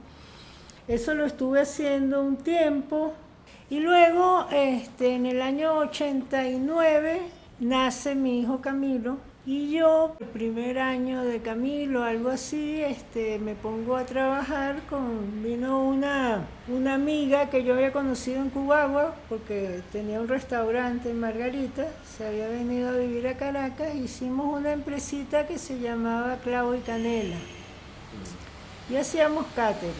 [0.87, 3.13] Eso lo estuve haciendo un tiempo
[3.69, 7.21] y luego este, en el año 89
[7.59, 13.55] nace mi hijo Camilo y yo, el primer año de Camilo, algo así, este, me
[13.55, 19.81] pongo a trabajar con, vino una, una amiga que yo había conocido en Cubagua, porque
[19.91, 25.45] tenía un restaurante en Margarita, se había venido a vivir a Caracas, hicimos una empresita
[25.45, 27.35] que se llamaba Clavo y Canela.
[28.89, 29.91] Y hacíamos catering.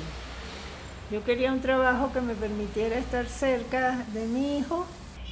[1.12, 4.86] Yo quería un trabajo que me permitiera estar cerca de mi hijo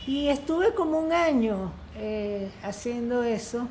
[0.05, 3.67] y estuve como un año eh, haciendo eso.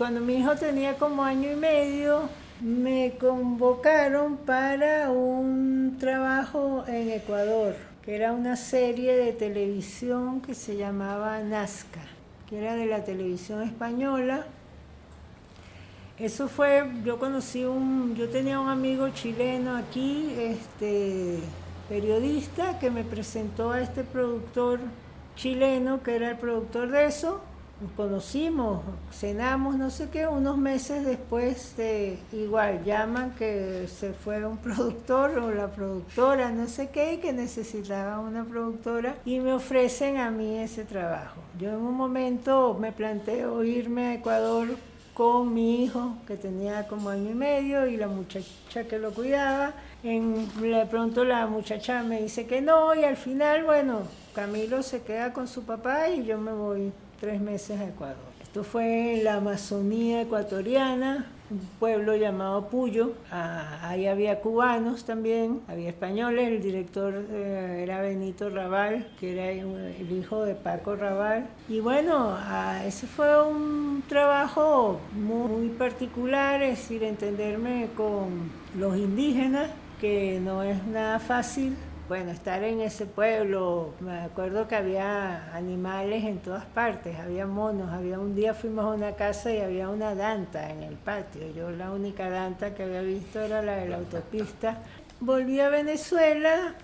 [0.00, 2.22] Cuando mi hijo tenía como año y medio,
[2.62, 10.78] me convocaron para un trabajo en Ecuador, que era una serie de televisión que se
[10.78, 12.00] llamaba Nazca,
[12.48, 14.46] que era de la televisión española.
[16.18, 21.40] Eso fue, yo conocí un, yo tenía un amigo chileno aquí, este
[21.90, 24.80] periodista, que me presentó a este productor
[25.36, 27.42] chileno, que era el productor de eso.
[27.96, 34.56] Conocimos, cenamos, no sé qué, unos meses después de, igual llaman que se fue un
[34.58, 40.30] productor o la productora, no sé qué, que necesitaba una productora y me ofrecen a
[40.30, 41.40] mí ese trabajo.
[41.58, 44.68] Yo en un momento me planteo irme a Ecuador
[45.14, 49.72] con mi hijo que tenía como año y medio y la muchacha que lo cuidaba.
[50.02, 54.02] De pronto la muchacha me dice que no y al final, bueno,
[54.34, 58.16] Camilo se queda con su papá y yo me voy tres meses a Ecuador.
[58.42, 63.12] Esto fue en la Amazonía ecuatoriana, un pueblo llamado Puyo.
[63.30, 66.48] Ah, ahí había cubanos también, había españoles.
[66.48, 71.46] El director eh, era Benito Raval, que era el hijo de Paco Raval.
[71.68, 79.70] Y bueno, ah, ese fue un trabajo muy particular, es decir, entenderme con los indígenas,
[80.00, 81.76] que no es nada fácil
[82.10, 87.92] bueno, estar en ese pueblo, me acuerdo que había animales en todas partes, había monos,
[87.92, 91.70] había un día fuimos a una casa y había una danta en el patio, yo
[91.70, 94.78] la única danta que había visto era la de la autopista.
[95.20, 96.74] Volví a Venezuela,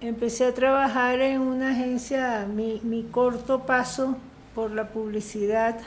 [0.00, 4.16] empecé a trabajar en una agencia, mi, mi corto paso
[4.54, 5.80] por la publicidad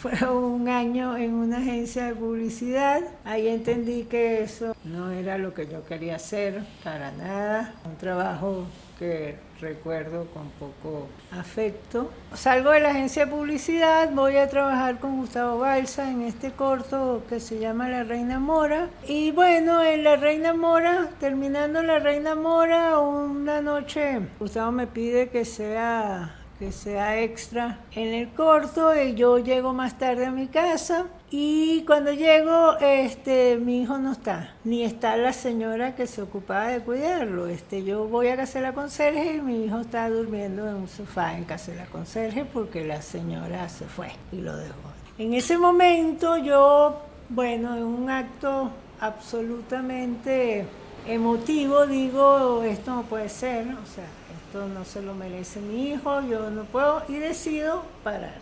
[0.00, 3.02] fue un año en una agencia de publicidad.
[3.24, 7.74] Ahí entendí que eso no era lo que yo quería hacer para nada.
[7.84, 8.64] Un trabajo
[8.98, 12.10] que recuerdo con poco afecto.
[12.34, 17.22] Salgo de la agencia de publicidad, voy a trabajar con Gustavo Balsa en este corto
[17.28, 18.88] que se llama La Reina Mora.
[19.06, 25.28] Y bueno, en La Reina Mora, terminando La Reina Mora, una noche Gustavo me pide
[25.28, 30.46] que sea que sea extra en el corto y yo llego más tarde a mi
[30.46, 31.06] casa.
[31.30, 36.68] Y cuando llego este mi hijo no está ni está la señora que se ocupaba
[36.68, 37.46] de cuidarlo.
[37.46, 40.88] Este yo voy a casa de la conserje y mi hijo está durmiendo en un
[40.88, 44.74] sofá en casa de la conserje porque la señora se fue y lo dejó.
[45.16, 47.00] En ese momento yo
[47.30, 50.66] bueno en un acto absolutamente
[51.06, 54.19] emotivo digo esto no puede ser o sea
[54.54, 58.38] no se lo merece mi hijo, yo no puedo y decido parar,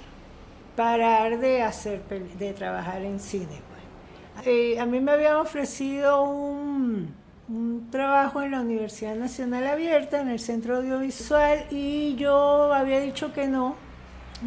[0.76, 2.02] parar de hacer
[2.38, 3.46] de trabajar en cine.
[3.46, 4.46] Pues.
[4.46, 7.14] Eh, a mí me habían ofrecido un,
[7.48, 13.32] un trabajo en la Universidad Nacional Abierta, en el Centro Audiovisual, y yo había dicho
[13.32, 13.76] que no.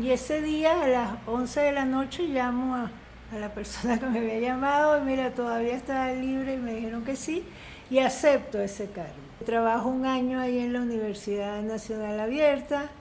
[0.02, 2.92] Y ese día a las 11 de la noche llamo a,
[3.34, 7.04] a la persona que me había llamado y mira, todavía estaba libre y me dijeron
[7.04, 7.44] que sí
[7.90, 9.31] y acepto ese cargo.
[9.46, 12.92] Trabajo un año ahí en la Universidad Nacional Abierta.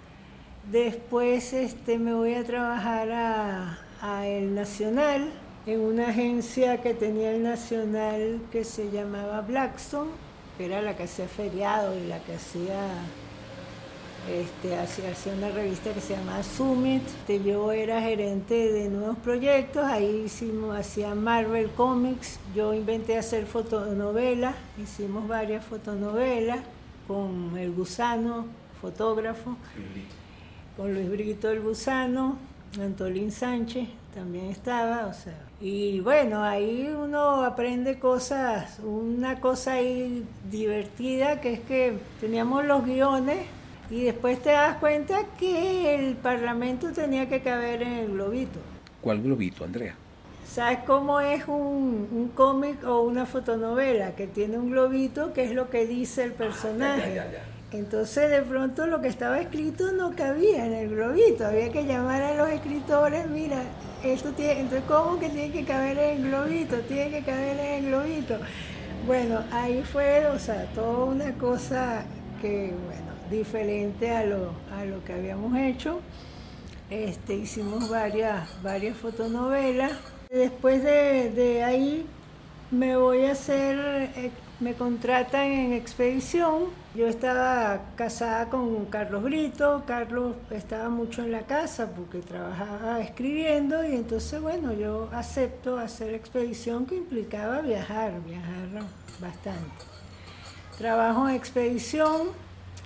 [0.72, 5.28] Después este, me voy a trabajar a, a, El Nacional,
[5.66, 10.10] en una agencia que tenía el Nacional que se llamaba Blackstone,
[10.56, 12.88] que era la que hacía feriado y la que hacía
[14.28, 17.02] este, hacía, una revista que se llamaba Summit.
[17.06, 23.46] Este, yo era gerente de nuevos proyectos, ahí hicimos, hacía Marvel Comics, yo inventé hacer
[23.46, 26.60] fotonovelas, hicimos varias fotonovelas
[27.06, 28.46] con El Gusano,
[28.80, 29.56] fotógrafo,
[30.76, 32.36] con Luis Brito El Gusano,
[32.80, 40.24] Antolín Sánchez también estaba, o sea, y bueno, ahí uno aprende cosas, una cosa ahí
[40.50, 43.38] divertida que es que teníamos los guiones
[43.90, 48.60] y después te das cuenta que el Parlamento tenía que caber en el globito.
[49.00, 49.94] ¿Cuál globito, Andrea?
[50.46, 55.52] ¿Sabes cómo es un, un cómic o una fotonovela que tiene un globito que es
[55.52, 57.20] lo que dice el personaje?
[57.72, 62.20] Entonces de pronto lo que estaba escrito no cabía en el globito, había que llamar
[62.20, 63.62] a los escritores, mira,
[64.02, 66.80] esto tiene, entonces ¿cómo que tiene que caber en el globito?
[66.80, 68.38] Tiene que caber en el globito.
[69.06, 72.02] Bueno, ahí fue, o sea, toda una cosa
[72.42, 72.99] que, bueno,
[73.30, 76.00] diferente a lo, a lo que habíamos hecho.
[76.90, 79.92] Este, hicimos varias, varias fotonovelas.
[80.28, 82.06] Después de, de ahí
[82.70, 86.64] me voy a hacer, eh, me contratan en expedición.
[86.94, 93.84] Yo estaba casada con Carlos Brito, Carlos estaba mucho en la casa porque trabajaba escribiendo
[93.84, 98.68] y entonces bueno, yo acepto hacer expedición que implicaba viajar, viajar
[99.20, 99.84] bastante.
[100.78, 102.28] Trabajo en expedición,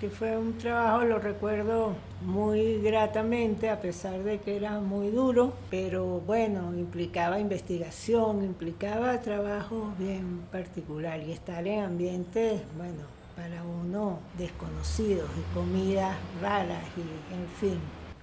[0.05, 5.55] que fue un trabajo, lo recuerdo muy gratamente, a pesar de que era muy duro,
[5.71, 14.19] pero bueno, implicaba investigación, implicaba trabajo bien particular y estar en ambientes, bueno, para uno
[14.37, 17.81] desconocidos y comidas raras y en fin.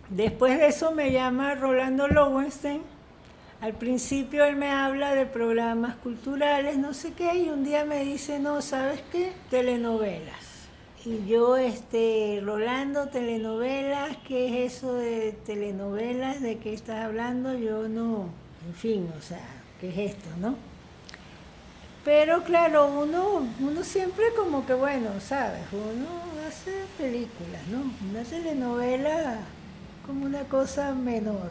[0.07, 2.83] Después de eso me llama Rolando Lowenstein.
[3.59, 8.03] Al principio él me habla de programas culturales, no sé qué, y un día me
[8.03, 9.33] dice, no, ¿sabes qué?
[9.49, 10.50] Telenovelas
[11.05, 16.41] y yo, este, Rolando, telenovelas, ¿qué es eso de telenovelas?
[16.41, 17.57] ¿De qué estás hablando?
[17.57, 18.29] Yo no,
[18.67, 19.45] en fin, o sea,
[19.79, 20.55] ¿qué es esto, no?
[22.05, 25.61] Pero claro, uno, uno siempre como que, bueno, ¿sabes?
[25.71, 26.07] Uno
[26.47, 27.83] hace películas, ¿no?
[28.09, 29.37] Una telenovela
[30.05, 31.49] como una cosa menor.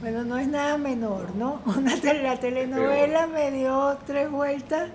[0.00, 1.60] Bueno, no es nada menor, ¿no?
[1.66, 4.90] Una la telenovela me dio tres vueltas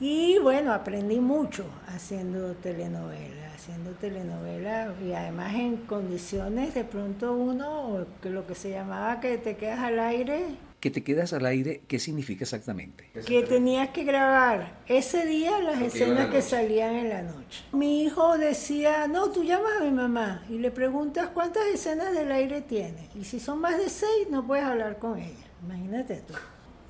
[0.00, 8.06] y bueno, aprendí mucho haciendo telenovela, haciendo telenovela y además en condiciones de pronto uno,
[8.22, 10.46] que lo que se llamaba que te quedas al aire.
[10.80, 13.10] Que te quedas al aire, ¿qué significa exactamente?
[13.26, 17.62] Que tenías que grabar ese día las escenas que salían en la noche.
[17.72, 22.32] Mi hijo decía, no, tú llamas a mi mamá y le preguntas cuántas escenas del
[22.32, 23.10] aire tiene.
[23.14, 25.46] Y si son más de seis, no puedes hablar con ella.
[25.62, 26.32] Imagínate tú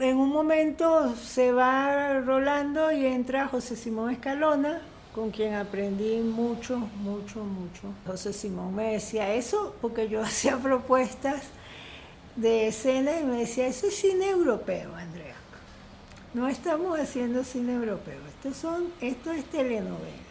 [0.01, 4.81] en un momento se va rolando y entra José Simón Escalona,
[5.15, 7.83] con quien aprendí mucho, mucho, mucho.
[8.07, 11.43] José Simón me decía eso porque yo hacía propuestas
[12.35, 15.35] de escena y me decía, eso es cine europeo, Andrea.
[16.33, 20.31] No estamos haciendo cine europeo, esto, son, esto es telenovela.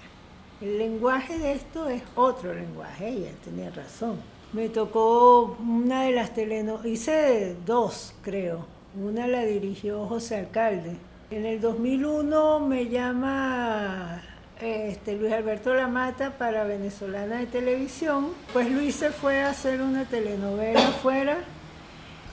[0.61, 4.17] El lenguaje de esto es otro lenguaje y él tenía razón.
[4.51, 8.65] Me tocó una de las telenovelas, hice dos creo,
[8.95, 10.95] una la dirigió José Alcalde.
[11.31, 14.21] En el 2001 me llama
[14.59, 18.29] este, Luis Alberto Lamata para Venezolana de Televisión.
[18.51, 21.37] Pues Luis se fue a hacer una telenovela afuera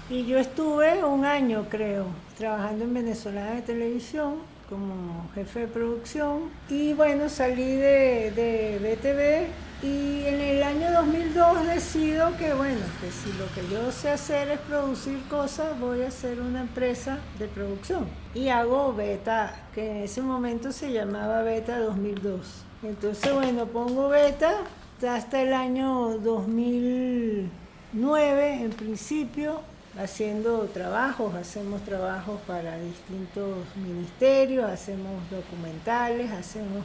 [0.08, 2.06] y yo estuve un año, creo,
[2.38, 6.50] trabajando en Venezolana de Televisión como jefe de producción.
[6.68, 9.46] Y bueno, salí de, de BTV
[9.82, 14.50] y en el año 2002 decido que bueno, que si lo que yo sé hacer
[14.50, 18.08] es producir cosas, voy a hacer una empresa de producción.
[18.34, 22.64] Y hago Beta, que en ese momento se llamaba Beta 2002.
[22.82, 24.62] Entonces bueno, pongo Beta
[25.06, 29.60] hasta el año 2009 en principio
[29.98, 36.84] haciendo trabajos, hacemos trabajos para distintos ministerios, hacemos documentales, hacemos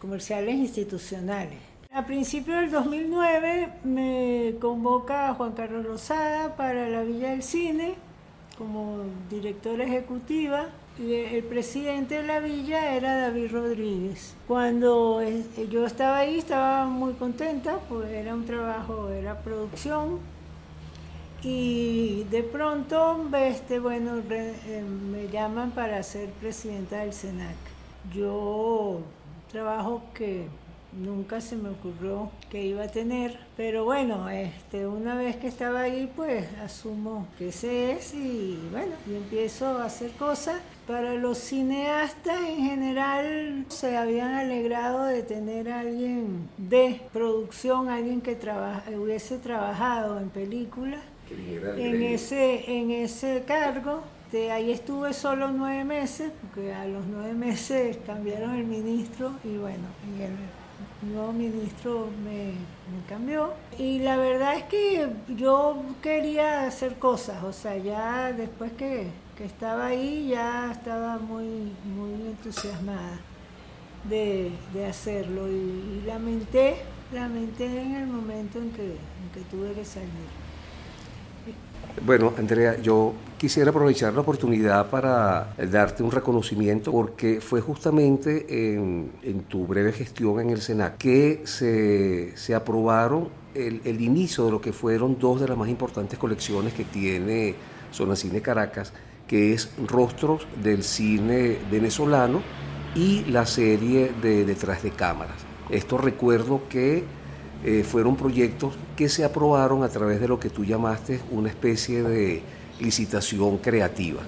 [0.00, 1.58] comerciales institucionales.
[1.92, 7.94] A principios del 2009 me convoca Juan Carlos Rosada para la Villa del Cine
[8.56, 10.68] como directora ejecutiva
[10.98, 14.34] el presidente de la villa era David Rodríguez.
[14.48, 15.20] Cuando
[15.70, 20.18] yo estaba ahí estaba muy contenta, pues era un trabajo, era producción,
[21.42, 27.56] y de pronto, este, bueno, eh, me llaman para ser presidenta del SENAC.
[28.12, 29.00] Yo
[29.50, 30.46] trabajo que
[30.92, 35.82] nunca se me ocurrió que iba a tener, pero bueno, este, una vez que estaba
[35.82, 40.60] ahí, pues asumo que ese es y bueno, y empiezo a hacer cosas.
[40.88, 48.22] Para los cineastas en general se habían alegrado de tener a alguien de producción, alguien
[48.22, 48.36] que
[48.98, 54.02] hubiese trabajado en películas en ese, en ese cargo.
[54.32, 59.56] De ahí estuve solo nueve meses, porque a los nueve meses cambiaron el ministro y
[59.56, 59.84] bueno,
[61.02, 62.52] el nuevo ministro me,
[63.08, 63.54] cambió.
[63.78, 69.06] Y la verdad es que yo quería hacer cosas, o sea, ya después que,
[69.42, 73.20] estaba ahí ya estaba muy, muy entusiasmada
[74.08, 74.50] de,
[74.88, 76.78] hacerlo y, lamenté,
[77.12, 80.47] lamenté en el momento en que, en que tuve que salir.
[82.04, 89.10] Bueno, Andrea, yo quisiera aprovechar la oportunidad para darte un reconocimiento porque fue justamente en,
[89.48, 95.18] tu breve gestión en el SENAC que se, aprobaron el, inicio de lo que fueron
[95.18, 97.54] dos de las más importantes colecciones que tiene
[97.90, 98.92] Zona Cine Caracas,
[99.26, 102.42] que es Rostros del Cine Venezolano
[102.94, 105.36] y la serie de Detrás de Cámaras.
[105.70, 107.04] Esto recuerdo que
[107.64, 112.02] eh, fueron proyectos que se aprobaron a través de lo que tú llamaste una especie
[112.02, 112.42] de
[112.80, 114.20] licitación creativa.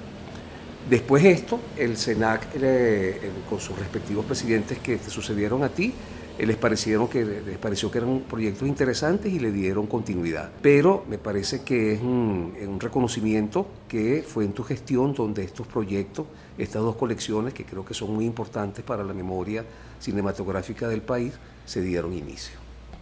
[0.88, 5.92] Después de esto, el SENAC, eh, con sus respectivos presidentes que te sucedieron a ti,
[6.36, 10.50] eh, les, parecieron que, les pareció que eran proyectos interesantes y le dieron continuidad.
[10.60, 15.68] Pero me parece que es un, un reconocimiento que fue en tu gestión donde estos
[15.68, 16.26] proyectos,
[16.58, 19.64] estas dos colecciones, que creo que son muy importantes para la memoria
[20.00, 21.34] cinematográfica del país,
[21.66, 22.59] se dieron inicio.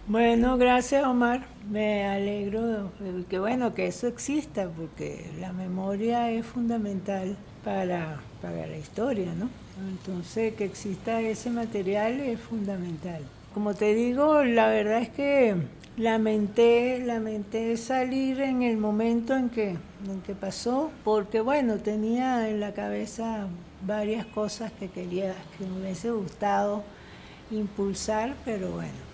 [0.08, 1.42] Bueno, gracias Omar.
[1.70, 2.90] Me alegro
[3.28, 9.50] que bueno que eso exista porque la memoria es fundamental para, para la historia, ¿no?
[9.86, 13.22] Entonces que exista ese material es fundamental.
[13.52, 15.56] Como te digo, la verdad es que
[15.98, 22.60] lamenté, lamenté salir en el momento en que, en que pasó, porque bueno, tenía en
[22.60, 23.46] la cabeza
[23.86, 26.82] varias cosas que quería, que me hubiese gustado
[27.50, 29.07] impulsar, pero bueno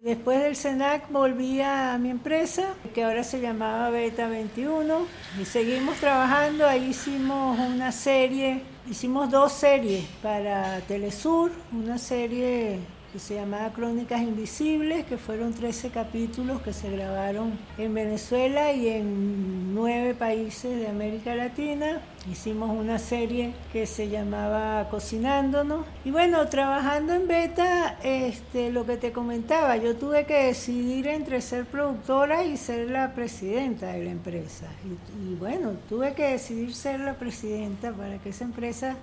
[0.00, 5.06] Después del SENAC volví a mi empresa, que ahora se llamaba Beta 21,
[5.38, 6.66] y seguimos trabajando.
[6.66, 12.78] Ahí hicimos una serie, hicimos dos series para Telesur, una serie
[13.12, 18.88] que se llamaba Crónicas Invisibles, que fueron 13 capítulos que se grabaron en Venezuela y
[18.88, 22.00] en nueve países de América Latina.
[22.30, 25.86] Hicimos una serie que se llamaba Cocinándonos.
[26.04, 31.40] Y bueno, trabajando en Beta, este, lo que te comentaba, yo tuve que decidir entre
[31.40, 34.66] ser productora y ser la presidenta de la empresa.
[34.84, 38.96] Y, y bueno, tuve que decidir ser la presidenta para que esa empresa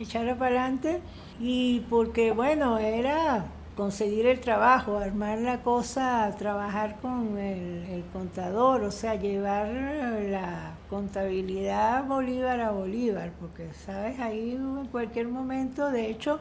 [0.00, 1.00] echara para adelante
[1.40, 8.90] y porque bueno, era conseguir el trabajo, armar la cosa, trabajar con el, contador, o
[8.90, 16.38] sea, llevar la contabilidad Bolívar a Bolívar, porque sabes, ahí en cualquier momento, de hecho,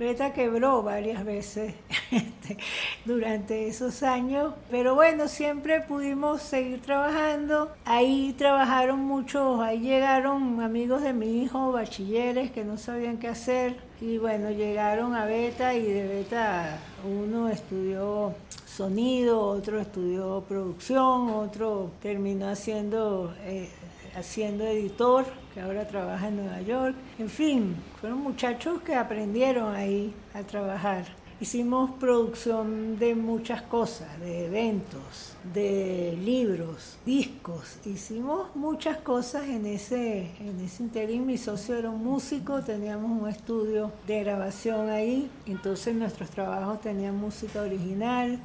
[0.00, 1.74] Beta quebró varias veces
[2.10, 2.56] este,
[3.04, 7.70] durante esos años, pero bueno, siempre pudimos seguir trabajando.
[7.84, 13.76] Ahí trabajaron muchos, ahí llegaron amigos de mi hijo, bachilleres que no sabían qué hacer
[14.00, 18.32] y bueno, llegaron a Beta y de Beta uno estudió
[18.64, 23.34] sonido, otro estudió producción, otro terminó haciendo...
[23.44, 23.68] Eh,
[24.16, 25.24] haciendo editor,
[25.60, 26.96] ahora trabaja en Nueva York.
[27.18, 31.04] En fin, fueron muchachos que aprendieron ahí a trabajar.
[31.40, 37.78] Hicimos producción de muchas cosas, de eventos, de libros, discos.
[37.86, 41.24] Hicimos muchas cosas en ese, en ese interín.
[41.24, 45.30] Mi socio era un músico, teníamos un estudio de grabación ahí.
[45.46, 48.38] Entonces nuestros trabajos tenían música original.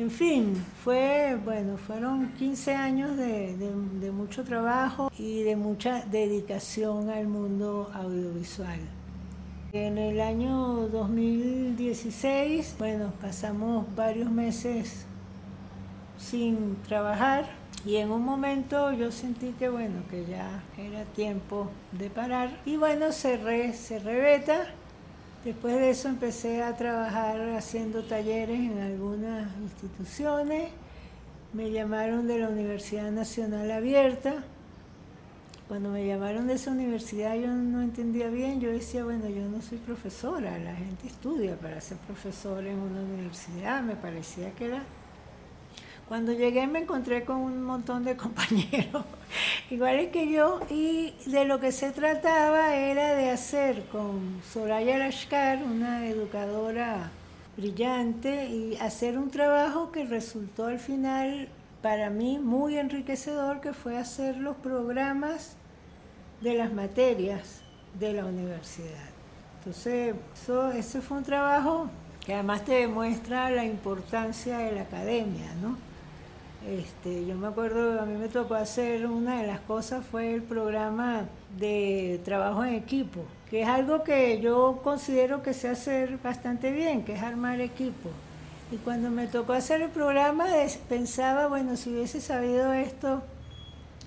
[0.00, 7.26] En fin, fue, bueno, fueron 15 años de, mucho trabajo y de mucha dedicación al
[7.28, 8.78] mundo audiovisual.
[9.74, 15.04] En el año 2016, bueno, pasamos varios meses
[16.16, 17.44] sin trabajar
[17.84, 22.78] y en un momento yo sentí que bueno, que ya era tiempo de parar y
[22.78, 24.72] bueno, cerré, cerré beta.
[25.44, 30.70] Después de eso empecé a trabajar haciendo talleres en algunas instituciones.
[31.52, 34.44] Me llamaron de la Universidad Nacional Abierta,
[35.70, 39.62] cuando me llamaron de esa universidad yo no entendía bien, yo decía, bueno, yo no
[39.62, 44.82] soy profesora, la gente estudia para ser profesor en una universidad, me parecía que era...
[46.10, 49.04] Cuando llegué me encontré con un montón de compañeros
[49.70, 55.62] iguales que yo y de lo que se trataba era de hacer con Soraya Lashkar,
[55.62, 57.12] una educadora
[57.56, 61.48] brillante, y hacer un trabajo que resultó al final
[61.80, 65.54] para mí muy enriquecedor, que fue hacer los programas
[66.40, 67.62] de las materias
[68.00, 69.10] de la universidad.
[69.58, 71.88] Entonces, eso, ese fue un trabajo
[72.26, 75.89] que además te demuestra la importancia de la academia, ¿no?
[76.66, 80.42] Este, yo me acuerdo, a mí me tocó hacer una de las cosas fue el
[80.42, 81.24] programa
[81.58, 87.02] de trabajo en equipo, que es algo que yo considero que sé hacer bastante bien,
[87.02, 88.10] que es armar equipo.
[88.70, 90.46] Y cuando me tocó hacer el programa
[90.88, 93.22] pensaba, bueno, si hubiese sabido esto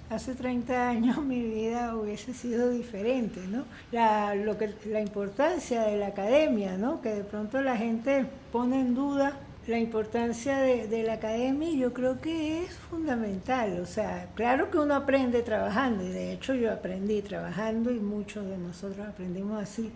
[0.10, 3.66] hace 30 años mi vida hubiese sido diferente, ¿no?
[3.92, 7.02] La, lo que, la importancia de la academia, ¿no?
[7.02, 9.34] Que de pronto la gente pone en duda
[9.68, 13.80] la importancia de, de, la academia y yo creo que es fundamental.
[13.80, 18.46] O sea, claro que uno aprende trabajando y de hecho yo aprendí trabajando y muchos
[18.46, 19.92] de nosotros aprendimos así,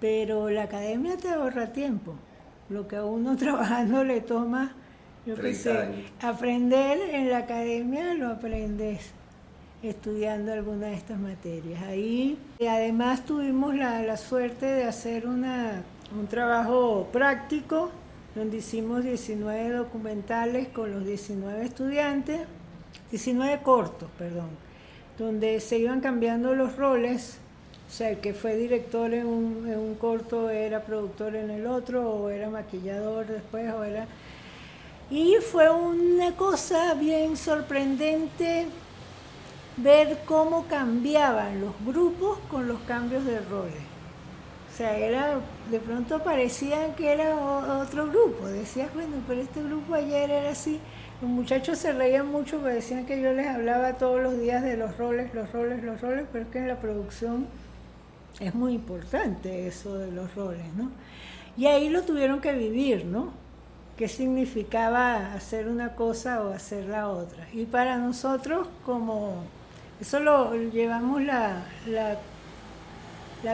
[0.00, 2.14] pero la academia te ahorra tiempo.
[2.68, 4.74] Lo que a uno trabajando le toma
[5.26, 9.10] yo pensé, aprender en la academia lo aprendes
[9.82, 11.82] estudiando alguna de estas materias.
[11.82, 15.82] Ahí además tuvimos la, suerte de hacer una,
[16.18, 17.90] un trabajo práctico
[18.34, 22.40] donde hicimos 19 documentales con los 19 estudiantes,
[23.10, 24.50] 19 cortos, perdón,
[25.18, 27.38] donde se iban cambiando los roles,
[27.88, 32.30] o sea, el que fue director en un, corto era productor en el otro, o
[32.30, 34.06] era maquillador después, o era
[35.10, 38.68] y fue una cosa bien sorprendente
[39.76, 43.89] ver cómo cambiaban los grupos con los cambios de roles.
[44.80, 47.36] Sea, era, de pronto parecía que era
[47.82, 48.46] otro grupo.
[48.46, 50.80] Decías, bueno, pero este grupo ayer era así.
[51.20, 54.78] Los muchachos se reían mucho porque decían que yo les hablaba todos los días de
[54.78, 57.46] los roles, los roles, los roles, pero es que en la producción
[58.40, 60.90] es muy importante eso de los roles, ¿no?
[61.58, 63.34] Y ahí lo tuvieron que vivir, ¿no?
[63.98, 67.46] qué significaba hacer una cosa o hacer la otra.
[67.52, 69.44] Y para nosotros, como
[70.00, 71.66] eso lo llevamos la,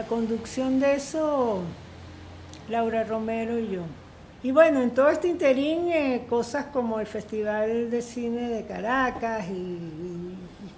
[0.07, 1.61] conducción de eso,
[2.69, 3.81] Laura Romero y yo.
[4.43, 9.45] Y bueno, en todo este interín, eh, cosas como el Festival de Cine de Caracas
[9.49, 10.27] y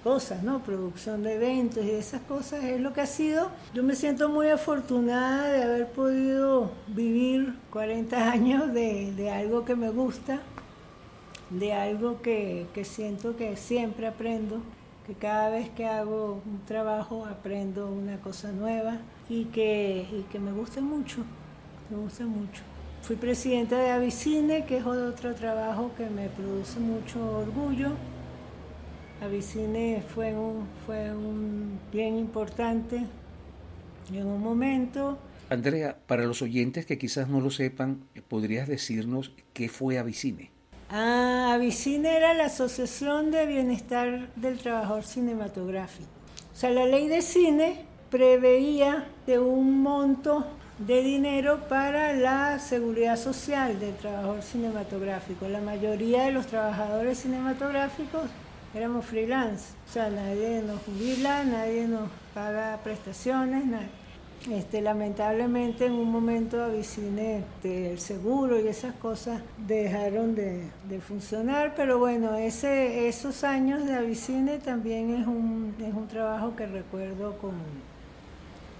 [0.02, 0.60] cosas, ¿no?
[0.62, 3.50] Producción de eventos y esas cosas es lo que ha sido.
[3.74, 9.90] Yo me siento muy afortunada de haber podido vivir 40 años de, algo que me
[9.90, 10.40] gusta,
[11.50, 14.60] de algo que, siento que siempre aprendo,
[15.10, 18.98] que cada vez que hago un trabajo aprendo una cosa nueva
[19.28, 21.24] y que, y que me gusta mucho,
[21.90, 22.62] me gusta mucho.
[23.02, 27.96] Fui presidenta de Avicine, que es otro trabajo que me produce mucho orgullo.
[29.20, 33.04] Avicine fue un, fue un bien importante
[34.14, 35.18] en un momento.
[35.48, 40.52] Andrea, para los oyentes que quizás no lo sepan, ¿podrías decirnos qué fue Avicine?
[40.92, 46.10] Ah, era la Asociación de Bienestar del Trabajador Cinematográfico.
[46.52, 50.44] O sea, la ley de cine preveía de un monto
[50.78, 55.46] de dinero para la seguridad social del trabajador cinematográfico.
[55.46, 58.22] La mayoría de los trabajadores cinematográficos
[58.74, 63.64] éramos freelance, o sea, nadie nos jubila, nadie nos paga prestaciones,
[64.48, 70.70] Este, lamentablemente en un momento Avicine, este, el seguro y esas cosas dejaron de,
[71.06, 76.66] funcionar, pero bueno, ese, esos años de Avicine también es un, es un trabajo que
[76.66, 77.52] recuerdo con,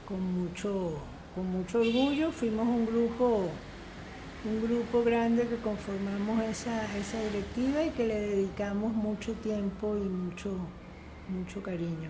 [0.09, 0.95] con, mucho,
[1.35, 2.33] con mucho orgullo.
[2.33, 3.43] Fuimos un grupo
[4.43, 10.09] un grupo grande que conformamos esa, esa directiva y que le dedicamos mucho tiempo y
[10.09, 10.57] mucho,
[11.29, 12.09] mucho cariño.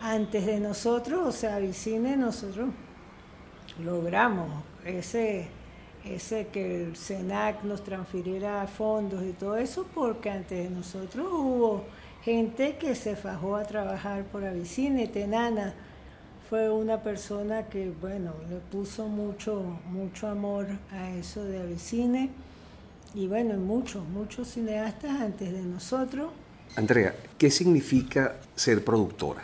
[0.00, 2.70] Antes de nosotros, o sea, Vicine, nosotros
[3.84, 4.48] logramos
[4.84, 5.48] ese,
[6.04, 11.84] ese que el SENAC nos transfiriera fondos y todo eso, porque antes de nosotros hubo
[12.22, 15.74] gente que se fajó a trabajar por Avicine, Tenana
[16.48, 22.30] fue una persona que, bueno, le puso mucho, mucho amor a eso de Avicine
[23.14, 26.30] y bueno, muchos, muchos cineastas antes de nosotros.
[26.76, 29.42] Andrea, ¿qué significa ser productora?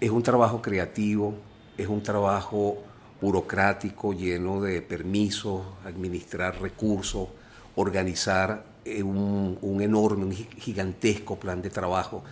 [0.00, 1.34] ¿Es un trabajo creativo?
[1.78, 2.78] ¿Es un trabajo
[3.22, 7.28] burocrático lleno de permisos, administrar recursos,
[7.76, 12.24] organizar eh, un, un enorme, un gigantesco plan de trabajo?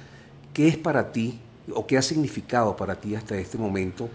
[0.52, 1.38] ¿Qué es para ti
[1.72, 4.08] o qué ha significado para ti hasta este momento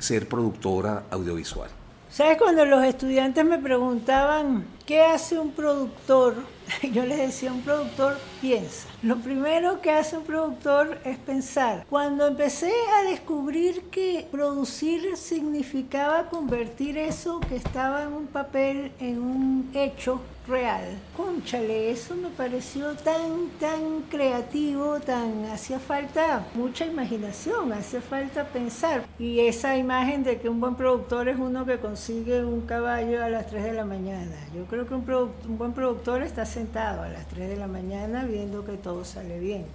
[0.00, 1.70] ser productora audiovisual?
[2.10, 2.38] ¿Sabes?
[2.38, 6.34] Cuando los estudiantes me preguntaban, ¿qué hace un productor?
[6.92, 8.88] Yo les decía, un productor piensa.
[9.02, 11.84] Lo primero que hace un productor es pensar.
[11.88, 19.20] Cuando empecé a descubrir que producir significaba convertir eso que estaba en un papel en
[19.20, 20.84] un hecho, real.
[21.16, 25.46] Conchale, eso me pareció tan, tan creativo, tan...
[25.46, 29.04] hacía falta mucha imaginación, hacía falta pensar.
[29.18, 33.28] Y esa imagen de que un buen productor es uno que consigue un caballo a
[33.28, 34.36] las 3 de la mañana.
[34.54, 35.04] Yo creo que un,
[35.48, 39.38] un buen productor está sentado a las 3 de la mañana viendo que todo sale
[39.38, 39.66] bien.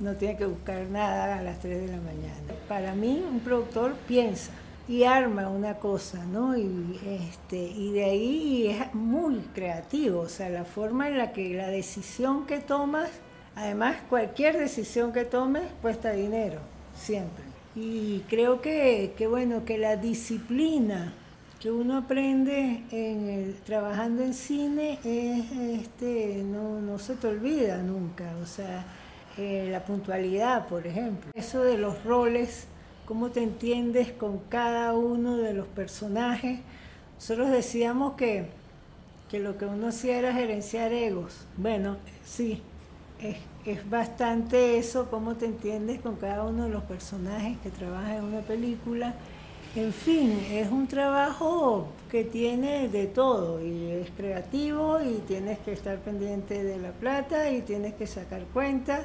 [0.00, 2.34] No tiene que buscar nada a las 3 de la mañana.
[2.68, 4.52] Para mí, un productor piensa
[4.88, 6.56] y arma una cosa, ¿no?
[6.56, 11.54] Y, este, y de ahí es muy creativo, o sea, la forma en la que
[11.54, 13.10] la decisión que tomas,
[13.54, 16.60] además cualquier decisión que tomes cuesta dinero,
[16.94, 17.44] siempre.
[17.76, 21.12] Y creo que, que bueno, que la disciplina
[21.60, 28.32] que uno aprende en trabajando en cine es, este, no, no se te olvida nunca,
[28.42, 28.84] o sea,
[29.36, 31.30] eh, la puntualidad, por ejemplo.
[31.34, 32.68] Eso de los roles
[33.08, 36.60] cómo te entiendes con cada uno de los personajes.
[37.14, 38.48] Nosotros decíamos que,
[39.30, 41.46] que lo que uno hacía era gerenciar egos.
[41.56, 42.60] Bueno, sí,
[43.18, 48.16] es, es, bastante eso, cómo te entiendes con cada uno de los personajes que trabajan
[48.16, 49.14] en una película.
[49.74, 55.72] En fin, es un trabajo que tiene de todo y es creativo y tienes que
[55.72, 59.00] estar pendiente de la plata y tienes que sacar cuentas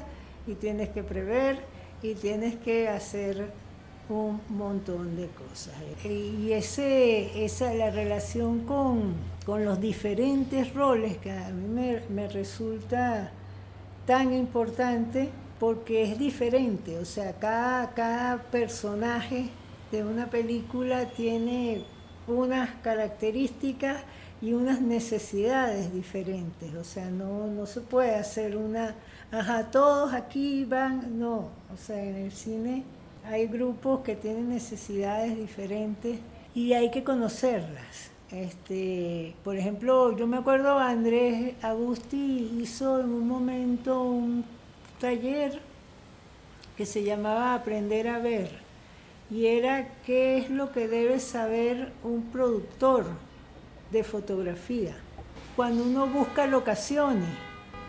[0.46, 1.58] y tienes que prever
[2.02, 3.63] y tienes que hacer
[4.08, 5.74] un montón de cosas.
[6.04, 9.14] Y ese, esa la relación con,
[9.46, 13.30] los diferentes roles que a mí me, me, resulta
[14.06, 15.28] tan importante
[15.60, 19.50] porque es diferente, o sea, cada, cada personaje
[19.92, 21.84] de una película tiene
[22.26, 24.02] unas características
[24.40, 28.94] y unas necesidades diferentes, o sea, no, no se puede hacer una,
[29.30, 32.84] ajá, todos aquí van, no, o sea, en el cine
[33.26, 36.18] hay grupos que tienen necesidades diferentes
[36.54, 38.10] y hay que conocerlas.
[38.30, 44.44] Este, por ejemplo, yo me acuerdo Andrés Agusti hizo en un momento un
[45.00, 45.60] taller
[46.76, 48.50] que se llamaba Aprender a ver
[49.30, 53.06] y era qué es lo que debe saber un productor
[53.90, 54.96] de fotografía.
[55.56, 57.28] Cuando uno busca locaciones,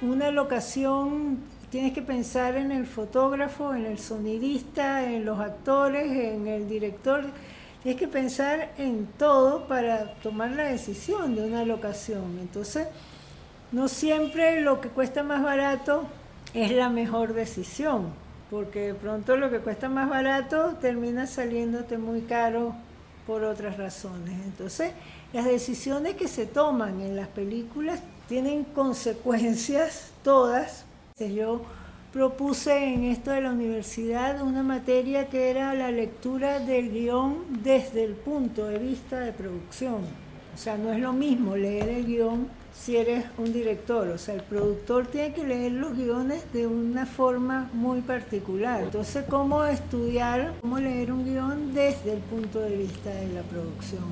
[0.01, 1.39] una locación
[1.75, 7.25] tienes que pensar en el fotógrafo, en el sonidista, en los actores, en el director.
[7.83, 12.39] Tienes que pensar en todo para tomar la decisión de una locación.
[12.39, 12.87] Entonces,
[13.73, 16.07] no siempre lo que cuesta más barato
[16.53, 18.05] es la mejor decisión,
[18.49, 22.73] porque de pronto lo que cuesta más barato termina saliéndote muy caro
[23.27, 24.33] por otras razones.
[24.45, 24.93] Entonces,
[25.33, 27.99] las decisiones que se toman en las películas
[28.29, 30.84] tienen consecuencias todas
[31.17, 31.61] yo
[32.11, 38.03] propuse en esto de la universidad una materia que era la lectura del guion desde
[38.03, 40.01] el punto de vista de producción.
[40.53, 44.09] O sea, no es lo mismo leer el guion si eres un director.
[44.09, 48.83] O sea, el productor tiene que leer los guiones de una forma muy particular.
[48.83, 54.03] Entonces, ¿cómo estudiar, cómo leer un guion desde el punto de vista de la producción?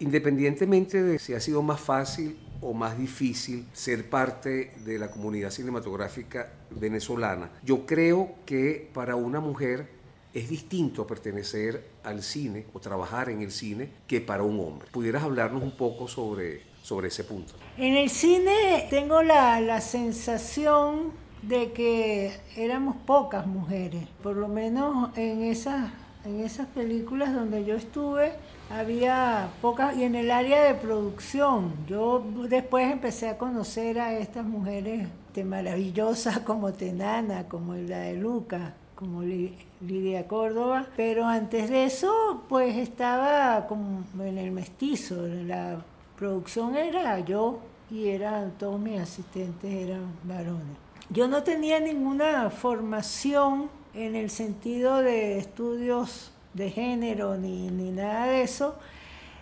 [0.00, 5.50] Independientemente de si ha sido más fácil o más difícil ser parte de la comunidad
[5.50, 7.50] cinematográfica venezolana.
[7.62, 9.88] Yo creo que para una mujer
[10.32, 14.88] es distinto pertenecer al cine o trabajar en el cine que para un hombre.
[14.90, 17.54] ¿Pudieras hablarnos un poco sobre, sobre ese punto?
[17.76, 25.16] En el cine tengo la, la sensación de que éramos pocas mujeres, por lo menos
[25.18, 25.90] en esas,
[26.24, 28.32] en esas películas donde yo estuve
[28.70, 34.46] había pocas, y en el área de producción, yo después empecé a conocer a estas
[34.46, 35.08] mujeres
[35.42, 42.76] maravillosas como Tenana, como la de Luca, como Lidia Córdoba, pero antes de eso pues
[42.76, 45.82] estaba como en el mestizo, la
[46.16, 47.58] producción era yo
[47.90, 50.76] y eran todos mis asistentes eran varones.
[51.10, 58.26] Yo no tenía ninguna formación en el sentido de estudios de género ni, ni nada
[58.26, 58.74] de eso.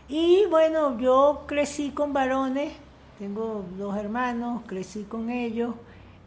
[0.09, 2.73] Y bueno, yo crecí con varones,
[3.19, 5.75] tengo dos hermanos, crecí con ellos.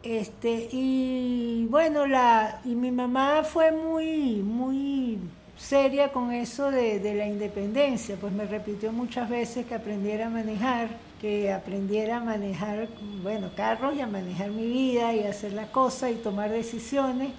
[0.02, 5.18] Este, y bueno, la, y mi mamá fue muy, muy
[5.56, 10.30] seria con eso de, de, la independencia, pues me repitió muchas veces que aprendiera a
[10.30, 10.88] manejar,
[11.20, 12.88] que aprendiera a manejar,
[13.22, 17.30] bueno, carros y a manejar mi vida y hacer las cosas y tomar decisiones.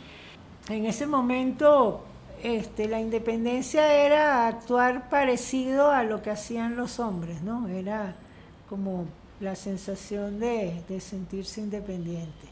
[0.68, 2.02] En ese momento
[2.44, 7.68] este, la independencia era actuar parecido a lo que hacían los hombres, ¿no?
[7.68, 8.16] Era
[8.68, 9.06] como
[9.40, 12.48] la sensación de, sentirse independiente.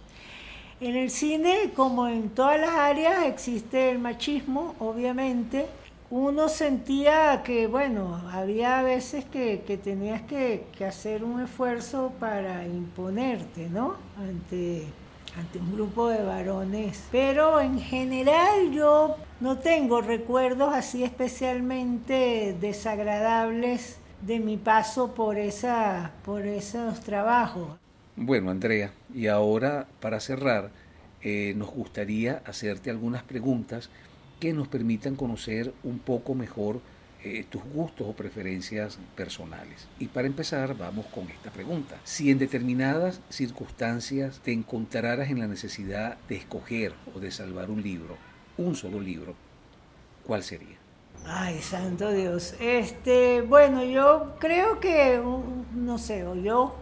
[0.79, 5.65] En el cine, como en todas las áreas, existe el machismo, obviamente.
[6.09, 12.67] Uno sentía que, bueno, había veces que, que tenías que, que, hacer un esfuerzo para
[12.67, 13.95] imponerte, ¿no?
[14.17, 14.85] Ante
[15.37, 17.03] ante un grupo de varones.
[17.11, 26.11] Pero en general yo no tengo recuerdos así especialmente desagradables de mi paso por, esa,
[26.23, 27.69] por esos trabajos.
[28.15, 30.69] Bueno, Andrea, y ahora para cerrar,
[31.21, 33.89] eh, nos gustaría hacerte algunas preguntas
[34.39, 36.81] que nos permitan conocer un poco mejor
[37.23, 39.87] eh, tus gustos o preferencias personales.
[39.97, 41.97] Y para empezar, vamos con esta pregunta.
[42.03, 47.81] Si en determinadas circunstancias te encontraras en la necesidad de escoger o de salvar un
[47.81, 48.17] libro,
[48.57, 49.35] un solo libro,
[50.25, 50.77] ¿cuál sería?
[51.25, 52.55] Ay, santo Dios.
[52.59, 55.21] Este, bueno, yo creo que,
[55.73, 56.75] no sé, o yo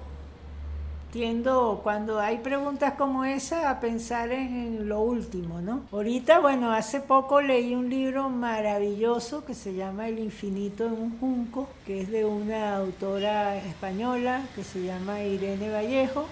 [1.12, 5.84] tiendo, cuando hay preguntas como esa, a pensar en, lo último, ¿no?
[5.91, 11.20] Ahorita, bueno, hace poco leí un libro maravilloso que se llama El infinito en un
[11.20, 16.26] junco, que es de una autora española que se llama Irene Vallejo.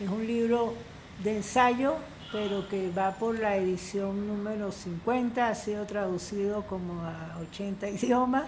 [0.00, 0.74] Es un libro
[1.22, 1.94] de ensayo,
[2.32, 8.44] pero que va por la edición número 50, ha sido traducido como a 80 idiomas.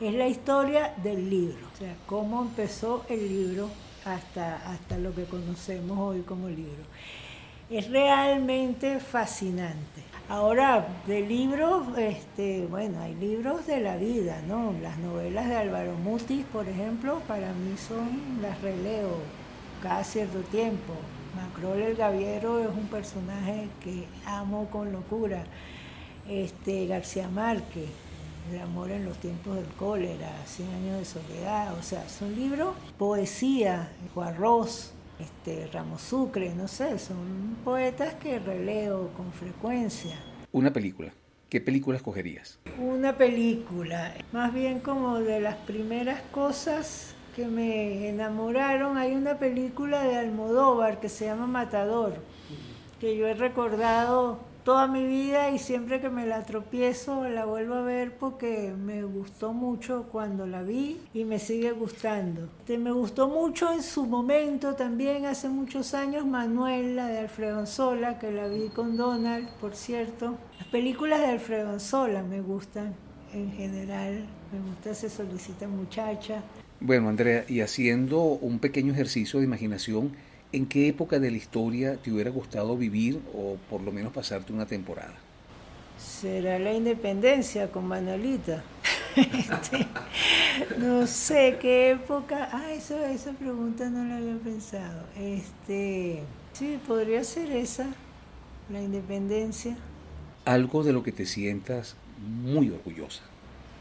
[0.00, 3.68] Es la historia del libro, o sea, cómo empezó el libro
[4.04, 6.84] hasta, hasta lo que conocemos hoy como libro.
[7.70, 10.02] Es realmente fascinante.
[10.28, 14.74] Ahora, de libros, este, bueno, hay libros de la vida, ¿no?
[14.82, 19.18] Las novelas de Álvaro Mutis, por ejemplo, para mí son, las releo
[19.82, 20.94] cada cierto tiempo.
[21.36, 25.44] Macrol el Gaviero es un personaje que amo con locura.
[26.28, 27.90] Este, García Márquez,
[28.52, 32.74] el amor en los tiempos del cólera, Cien años de soledad, o sea, son libros,
[32.98, 40.16] poesía, Juarroz, este, Ramos Sucre, no sé, son poetas que releo con frecuencia.
[40.52, 41.12] Una película.
[41.48, 42.58] ¿Qué película escogerías?
[42.78, 48.96] Una película, más bien como de las primeras cosas que me enamoraron.
[48.96, 52.16] Hay una película de Almodóvar que se llama Matador,
[53.00, 57.74] que yo he recordado toda mi vida y siempre que me la tropiezo la vuelvo
[57.74, 62.48] a ver porque me gustó mucho cuando la vi y me sigue gustando.
[62.66, 68.18] me gustó mucho en su momento también hace muchos años Manuel, la de Alfredo Anzola,
[68.18, 70.38] que la vi con Donald, por cierto.
[70.58, 72.94] Las películas de Alfredo Anzola me gustan
[73.34, 76.42] en general, me gusta Se solicita muchacha.
[76.80, 80.12] Bueno, Andrea, y haciendo un pequeño ejercicio de imaginación,
[80.54, 84.52] ¿en qué época de la historia te hubiera gustado vivir o por lo menos pasarte
[84.52, 85.14] una temporada?
[85.98, 88.62] Será la independencia con Manolita.
[89.16, 89.86] Este,
[90.76, 92.48] no sé qué época.
[92.50, 95.04] Ah, eso, esa pregunta no la había pensado.
[95.16, 97.86] Este, sí, podría ser esa,
[98.72, 99.76] la independencia.
[100.44, 101.94] Algo de lo que te sientas
[102.42, 103.22] muy orgullosa.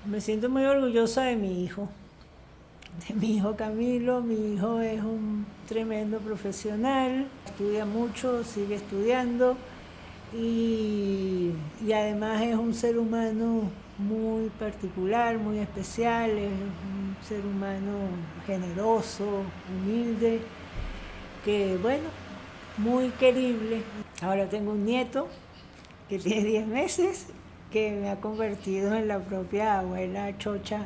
[0.05, 1.89] Me siento muy orgullosa de mi hijo
[3.07, 4.21] de mi hijo Camilo.
[4.21, 9.57] Mi hijo es un tremendo profesional, estudia mucho, sigue estudiando
[10.35, 11.51] y,
[11.93, 17.99] además es un ser humano muy particular, muy especial, es un ser humano
[18.45, 20.41] generoso, humilde,
[21.45, 22.05] que bueno,
[22.77, 23.83] muy querible.
[24.21, 25.27] Ahora tengo un nieto
[26.09, 27.27] que tiene 10 meses
[27.71, 30.85] que me ha convertido en la propia abuela chocha.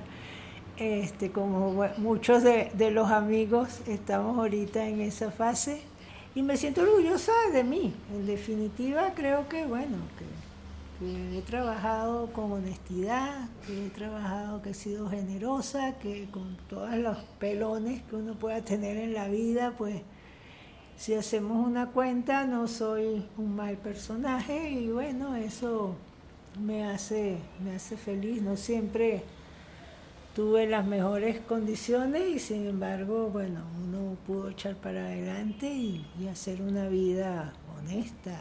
[0.79, 5.81] Este, como muchos de, los amigos estamos ahorita en esa fase
[6.35, 7.95] y me siento orgullosa de mí.
[8.13, 10.27] En definitiva, creo que, bueno, que,
[11.37, 17.17] he trabajado con honestidad, que he trabajado, que he sido generosa, que con todos los
[17.39, 20.01] pelones que uno pueda tener en la vida, pues
[20.95, 25.95] si hacemos una cuenta no soy un mal personaje y bueno, eso
[26.59, 28.41] me hace, me hace feliz.
[28.41, 29.23] No siempre
[30.37, 36.61] tuve las mejores condiciones y sin embargo, bueno, uno pudo echar para adelante y, hacer
[36.61, 38.37] una vida honesta,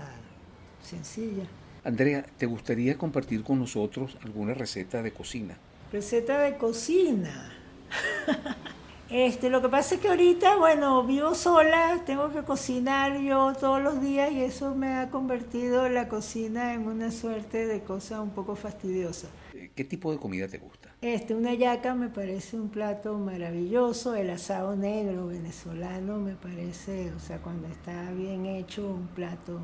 [0.83, 1.45] sencilla.
[1.85, 5.57] Andrea, ¿te gustaría compartir con nosotros alguna receta de cocina?
[5.91, 7.51] Receta de cocina.
[9.09, 13.81] Este, lo que pasa es que ahorita, bueno, vivo sola, tengo que cocinar yo todos
[13.81, 18.31] los días y eso me ha convertido la cocina en una suerte de cosa un
[18.31, 19.29] poco fastidiosa.
[19.77, 20.86] ¿Qué tipo de comida te gusta?
[21.07, 27.21] Este, una yaca me parece un plato maravilloso, el asado negro venezolano me parece, o
[27.21, 29.61] sea, cuando está bien hecho un plato,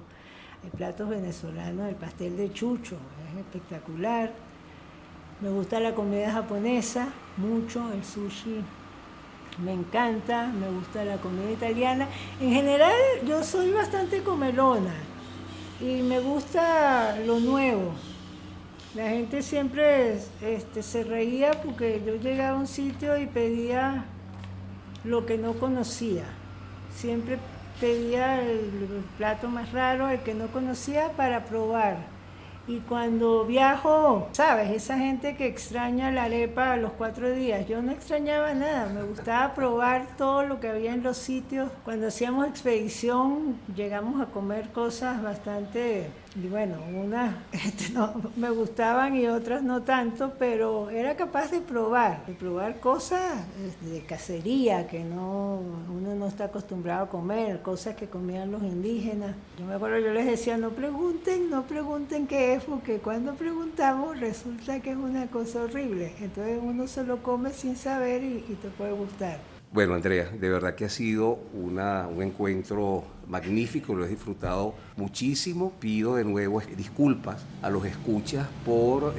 [0.63, 2.95] el plato venezolano, el pastel de chucho,
[3.29, 4.33] es espectacular.
[5.41, 8.63] Me gusta la comida japonesa mucho, el sushi
[9.65, 12.07] me encanta, me gusta la comida italiana.
[12.41, 12.95] En general
[13.27, 14.95] yo soy bastante comelona
[15.81, 18.12] y me gusta lo nuevo.
[18.95, 24.05] La gente siempre este, se reía porque yo llegaba a un sitio y pedía
[25.03, 26.25] lo que no conocía.
[26.95, 27.39] Siempre
[27.81, 32.12] pedía el plato más raro, el que no conocía, para probar.
[32.69, 37.83] Y cuando viajo, sabes, esa gente que extraña la arepa a los cuatro días, yo
[37.83, 41.71] no extrañaba nada, me gustaba probar todo lo que había en los sitios.
[41.85, 47.93] Cuando hacíamos expedición, llegamos a comer cosas bastante y bueno, unas este,
[48.37, 53.87] me gustaban y otras no tanto, pero era capaz de probar, de probar cosas este,
[53.87, 55.61] de cacería que no
[55.91, 59.35] uno no está acostumbrado a comer, cosas que comían los indígenas.
[59.59, 64.19] Yo me acuerdo, yo les decía, no pregunten, no pregunten qué es, porque cuando preguntamos
[64.19, 66.13] resulta que es una cosa horrible.
[66.21, 69.39] Entonces uno se lo come sin saber y, y te puede gustar.
[69.73, 75.73] Bueno, Andrea, de verdad que ha sido una, un encuentro magnífico, lo he disfrutado muchísimo.
[75.81, 79.15] Pido de nuevo disculpas a los escuchas por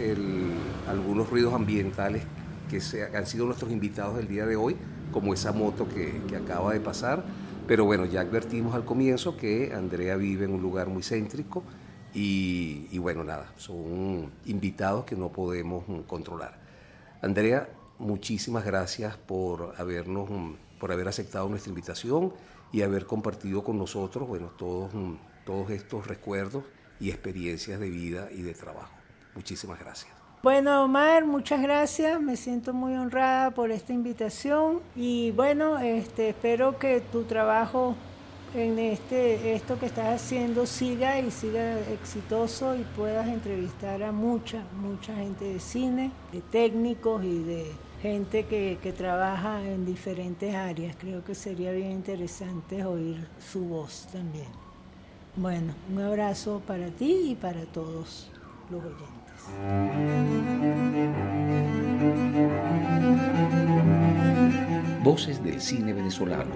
[0.87, 2.21] algunos ruidos ambientales
[2.69, 4.75] que, se, han sido nuestros invitados del día de hoy,
[5.11, 7.23] como esa moto que, acaba de pasar.
[7.65, 11.63] Pero bueno, ya advertimos al comienzo que Andrea vive en un lugar muy céntrico
[12.13, 16.57] y, bueno, nada, son invitados que no podemos controlar.
[17.21, 20.29] Andrea, muchísimas gracias por habernos,
[20.79, 22.33] por haber aceptado nuestra invitación
[22.71, 24.91] y haber compartido con nosotros, bueno, todos,
[25.45, 26.63] todos estos recuerdos
[26.99, 28.93] y experiencias de vida y de trabajo.
[29.35, 30.13] Muchísimas gracias.
[30.43, 32.21] Bueno, Omar, muchas gracias.
[32.21, 37.95] Me siento muy honrada por esta invitación y bueno, este, espero que tu trabajo
[38.55, 44.63] en este, esto que estás haciendo siga y siga exitoso y puedas entrevistar a mucha,
[44.79, 50.95] mucha gente de cine, de técnicos y de gente que, que, trabaja en diferentes áreas.
[50.99, 54.47] Creo que sería bien interesante oír su voz también.
[55.35, 58.29] Bueno, un abrazo para ti y para todos
[58.69, 59.23] los oyentes.
[65.03, 66.55] Voces del cine venezolano,